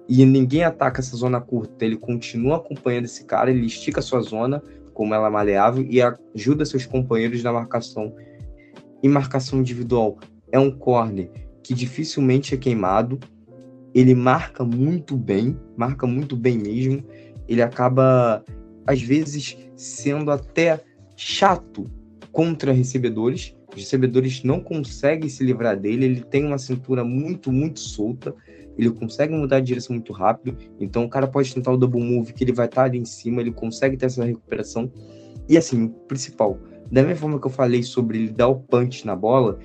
[0.08, 4.22] e ninguém ataca essa zona curta, ele continua acompanhando esse cara, ele estica a sua
[4.22, 4.62] zona,
[4.96, 8.16] como ela é maleável, e ajuda seus companheiros na marcação.
[9.04, 10.18] Em marcação individual,
[10.52, 11.30] é um corner
[11.62, 13.20] que dificilmente é queimado,
[13.94, 17.04] ele marca muito bem, marca muito bem mesmo,
[17.48, 18.44] ele acaba,
[18.88, 20.82] às vezes, sendo até
[21.16, 21.92] chato
[22.32, 27.80] contra recebedores, os recebedores não conseguem se livrar dele, ele tem uma cintura muito, muito
[27.80, 28.34] solta,
[28.78, 32.34] ele consegue mudar de direção muito rápido, então o cara pode tentar o double move,
[32.34, 34.92] que ele vai estar ali em cima, ele consegue ter essa recuperação.
[35.48, 36.58] E assim, o principal,
[36.92, 39.60] da mesma forma que eu falei sobre ele dar o punch na bola,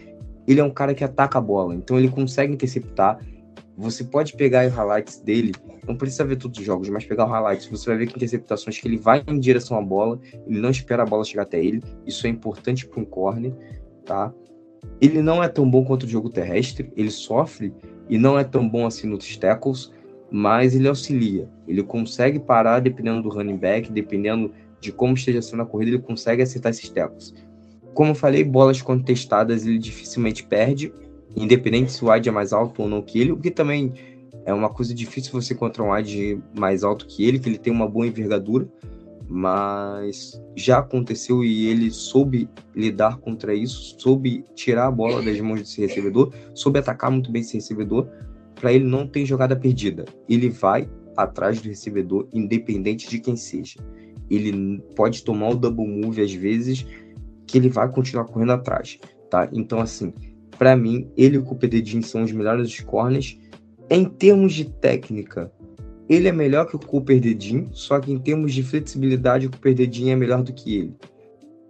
[0.47, 3.19] ele é um cara que ataca a bola, então ele consegue interceptar.
[3.77, 5.55] Você pode pegar os highlights dele,
[5.89, 8.79] não precisa ver todos os jogos, mas pegar o highlights, você vai ver que interceptações
[8.79, 11.83] que ele vai em direção à bola, ele não espera a bola chegar até ele,
[12.07, 13.55] isso é importante para um corner
[14.11, 14.35] tá?
[15.01, 17.73] Ele não é tão bom quanto o jogo terrestre, ele sofre
[18.11, 19.93] e não é tão bom assim nos tackles,
[20.31, 21.49] mas ele auxilia.
[21.67, 25.99] Ele consegue parar dependendo do running back, dependendo de como esteja sendo a corrida, ele
[26.01, 27.33] consegue acertar esses tackles.
[27.95, 30.93] Como eu falei, bolas contestadas ele dificilmente perde,
[31.37, 33.93] independente se o wide é mais alto ou não que ele, o que também
[34.45, 37.73] é uma coisa difícil você encontrar um wide mais alto que ele, que ele tem
[37.73, 38.69] uma boa envergadura,
[39.33, 45.61] mas já aconteceu e ele soube lidar contra isso, soube tirar a bola das mãos
[45.61, 48.09] desse recebedor, soube atacar muito bem esse recebedor,
[48.57, 50.05] para ele não ter jogada perdida.
[50.29, 53.79] Ele vai atrás do recebedor, independente de quem seja.
[54.29, 56.85] Ele pode tomar o double move às vezes,
[57.47, 58.99] que ele vai continuar correndo atrás,
[59.31, 59.49] tá?
[59.53, 60.13] Então, assim,
[60.59, 61.71] para mim, ele e o Cooper
[62.03, 63.39] são os melhores corners.
[63.89, 65.53] Em termos de técnica,
[66.11, 69.73] ele é melhor que o Cooper Dedin, só que em termos de flexibilidade, o Cooper
[69.73, 70.97] Dedin é melhor do que ele.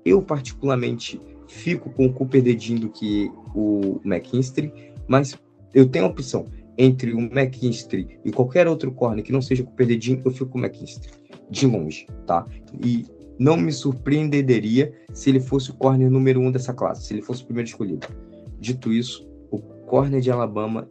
[0.02, 4.72] Eu, particularmente, fico com o Cooper Dedin do que o McKinstry,
[5.06, 5.38] mas
[5.74, 6.46] eu tenho a opção
[6.78, 10.46] entre o McKinstry e qualquer outro corner que não seja o Cooper Dedin, eu fico
[10.46, 11.12] com o McKinstry,
[11.50, 12.46] de longe, tá?
[12.82, 13.04] E
[13.38, 17.42] não me surpreenderia se ele fosse o corner número um dessa classe, se ele fosse
[17.42, 18.06] o primeiro escolhido.
[18.58, 20.88] Dito isso, o corner de Alabama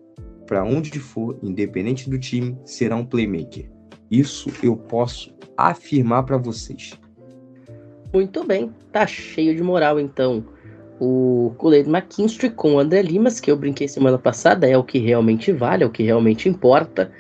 [0.50, 3.70] para onde for, independente do time, será um playmaker.
[4.10, 7.00] Isso eu posso afirmar para vocês.
[8.12, 10.44] Muito bem, tá cheio de moral então.
[11.00, 14.98] O Kool-Aid McKinstry com o André Limas, que eu brinquei semana passada, é o que
[14.98, 17.12] realmente vale, é o que realmente importa.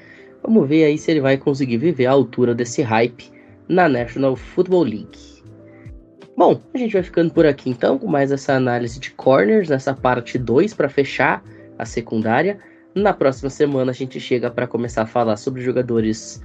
[0.41, 3.29] Vamos ver aí se ele vai conseguir viver a altura desse hype
[3.67, 5.43] na National Football League.
[6.35, 9.93] Bom, a gente vai ficando por aqui então com mais essa análise de corners nessa
[9.93, 11.43] parte 2 para fechar
[11.77, 12.59] a secundária.
[12.95, 16.41] Na próxima semana a gente chega para começar a falar sobre jogadores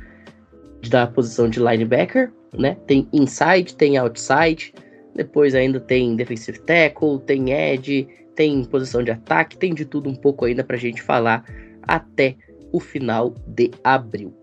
[0.88, 2.76] da posição de linebacker, né?
[2.86, 4.74] Tem inside, tem outside,
[5.14, 10.14] depois ainda tem defensive tackle, tem edge, tem posição de ataque, tem de tudo um
[10.14, 11.44] pouco ainda para a gente falar
[11.82, 12.36] até
[12.72, 14.34] o final de abril.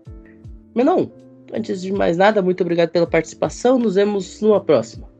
[0.74, 1.08] Menon,
[1.52, 3.78] antes de mais nada, muito obrigado pela participação.
[3.78, 5.11] Nos vemos numa próxima.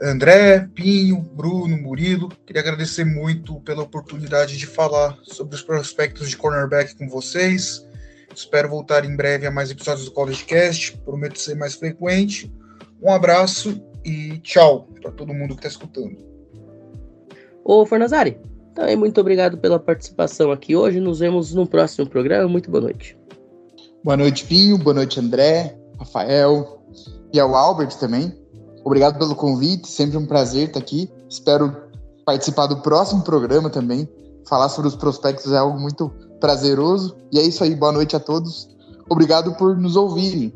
[0.00, 6.36] André, Pinho, Bruno, Murilo, queria agradecer muito pela oportunidade de falar sobre os prospectos de
[6.36, 7.86] cornerback com vocês.
[8.34, 10.96] Espero voltar em breve a mais episódios do College Cast.
[10.98, 12.52] Prometo ser mais frequente.
[13.00, 16.16] Um abraço e tchau para todo mundo que está escutando.
[17.64, 18.38] Ô, Fornazari,
[18.74, 20.98] também muito obrigado pela participação aqui hoje.
[20.98, 22.48] Nos vemos no próximo programa.
[22.48, 23.16] Muito boa noite.
[24.02, 24.78] Boa noite, Pinho.
[24.78, 26.82] Boa noite, André, Rafael
[27.32, 28.41] e ao Albert também.
[28.84, 29.88] Obrigado pelo convite.
[29.88, 31.10] Sempre um prazer estar aqui.
[31.28, 31.74] Espero
[32.24, 34.08] participar do próximo programa também.
[34.48, 36.10] Falar sobre os prospectos é algo muito
[36.40, 37.16] prazeroso.
[37.32, 37.74] E é isso aí.
[37.74, 38.68] Boa noite a todos.
[39.08, 40.52] Obrigado por nos ouvirem.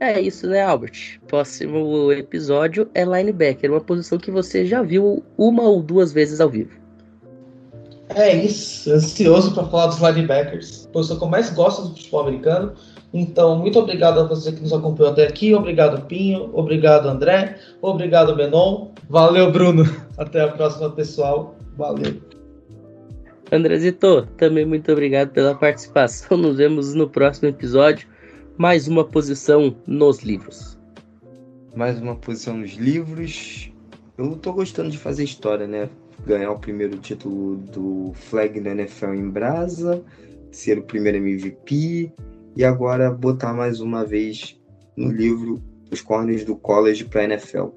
[0.00, 1.20] É isso, né, Albert?
[1.26, 6.48] Próximo episódio é linebacker, uma posição que você já viu uma ou duas vezes ao
[6.48, 6.70] vivo.
[8.10, 12.20] É isso, ansioso para falar dos linebackers, a posição que eu mais gosto do futebol
[12.20, 12.72] americano.
[13.12, 15.54] Então, muito obrigado a você que nos acompanhou até aqui.
[15.54, 16.50] Obrigado, Pinho.
[16.52, 17.58] Obrigado, André.
[17.80, 18.88] Obrigado, Benon.
[19.08, 19.84] Valeu, Bruno.
[20.18, 21.56] Até a próxima, pessoal.
[21.76, 22.20] Valeu.
[23.50, 26.36] Andrezito, também muito obrigado pela participação.
[26.36, 28.06] Nos vemos no próximo episódio.
[28.58, 30.78] Mais uma posição nos livros.
[31.74, 33.72] Mais uma posição nos livros.
[34.18, 35.88] Eu tô gostando de fazer história, né?
[36.26, 40.02] Ganhar o primeiro título do Flag da NFL em Brasa,
[40.50, 42.12] ser o primeiro MVP
[42.58, 44.60] e agora botar mais uma vez
[44.96, 47.68] no livro os corners do college para NFL.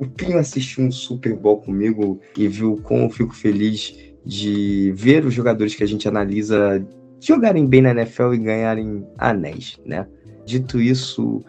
[0.00, 3.96] O Pinho assistiu um Super Bowl comigo e viu como eu fico feliz
[4.26, 6.84] de ver os jogadores que a gente analisa
[7.20, 10.04] jogarem bem na NFL e ganharem anéis, né?
[10.44, 11.40] Dito isso,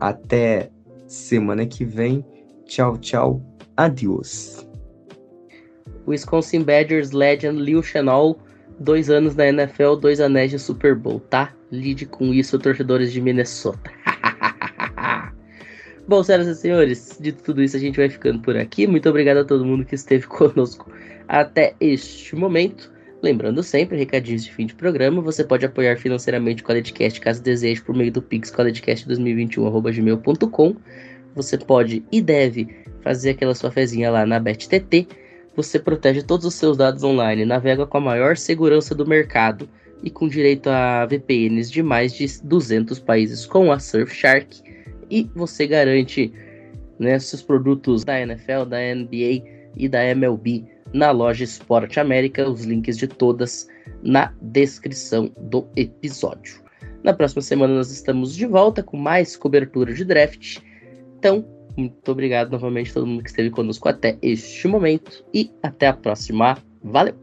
[0.00, 0.68] até
[1.06, 2.24] semana que vem.
[2.64, 3.40] Tchau, tchau.
[3.76, 4.66] Adiós.
[6.08, 8.36] Wisconsin Badgers legend Lil Chenol,
[8.80, 11.55] dois anos na NFL, dois anéis de Super Bowl, tá?
[11.70, 13.90] Lide com isso, torcedores de Minnesota.
[16.06, 18.86] Bom, senhoras e senhores, de tudo isso a gente vai ficando por aqui.
[18.86, 20.88] Muito obrigado a todo mundo que esteve conosco
[21.26, 22.94] até este momento.
[23.22, 27.82] Lembrando sempre, recadinhos de fim de programa, você pode apoiar financeiramente o CollegeCast caso deseje
[27.82, 30.76] por meio do Pix collegecast2021.gmail.com.
[31.34, 32.68] Você pode e deve
[33.00, 35.08] fazer aquela sua fezinha lá na BetTT.
[35.56, 39.68] Você protege todos os seus dados online, navega com a maior segurança do mercado
[40.02, 44.62] e com direito a VPNs de mais de 200 países com a Surfshark.
[45.10, 46.32] E você garante
[46.98, 49.42] né, seus produtos da NFL, da NBA
[49.76, 52.48] e da MLB na loja Esporte América.
[52.48, 53.68] Os links de todas
[54.02, 56.60] na descrição do episódio.
[57.02, 60.58] Na próxima semana nós estamos de volta com mais cobertura de draft.
[61.18, 61.44] Então,
[61.76, 65.92] muito obrigado novamente a todo mundo que esteve conosco até este momento e até a
[65.92, 66.58] próxima.
[66.82, 67.14] Valeu!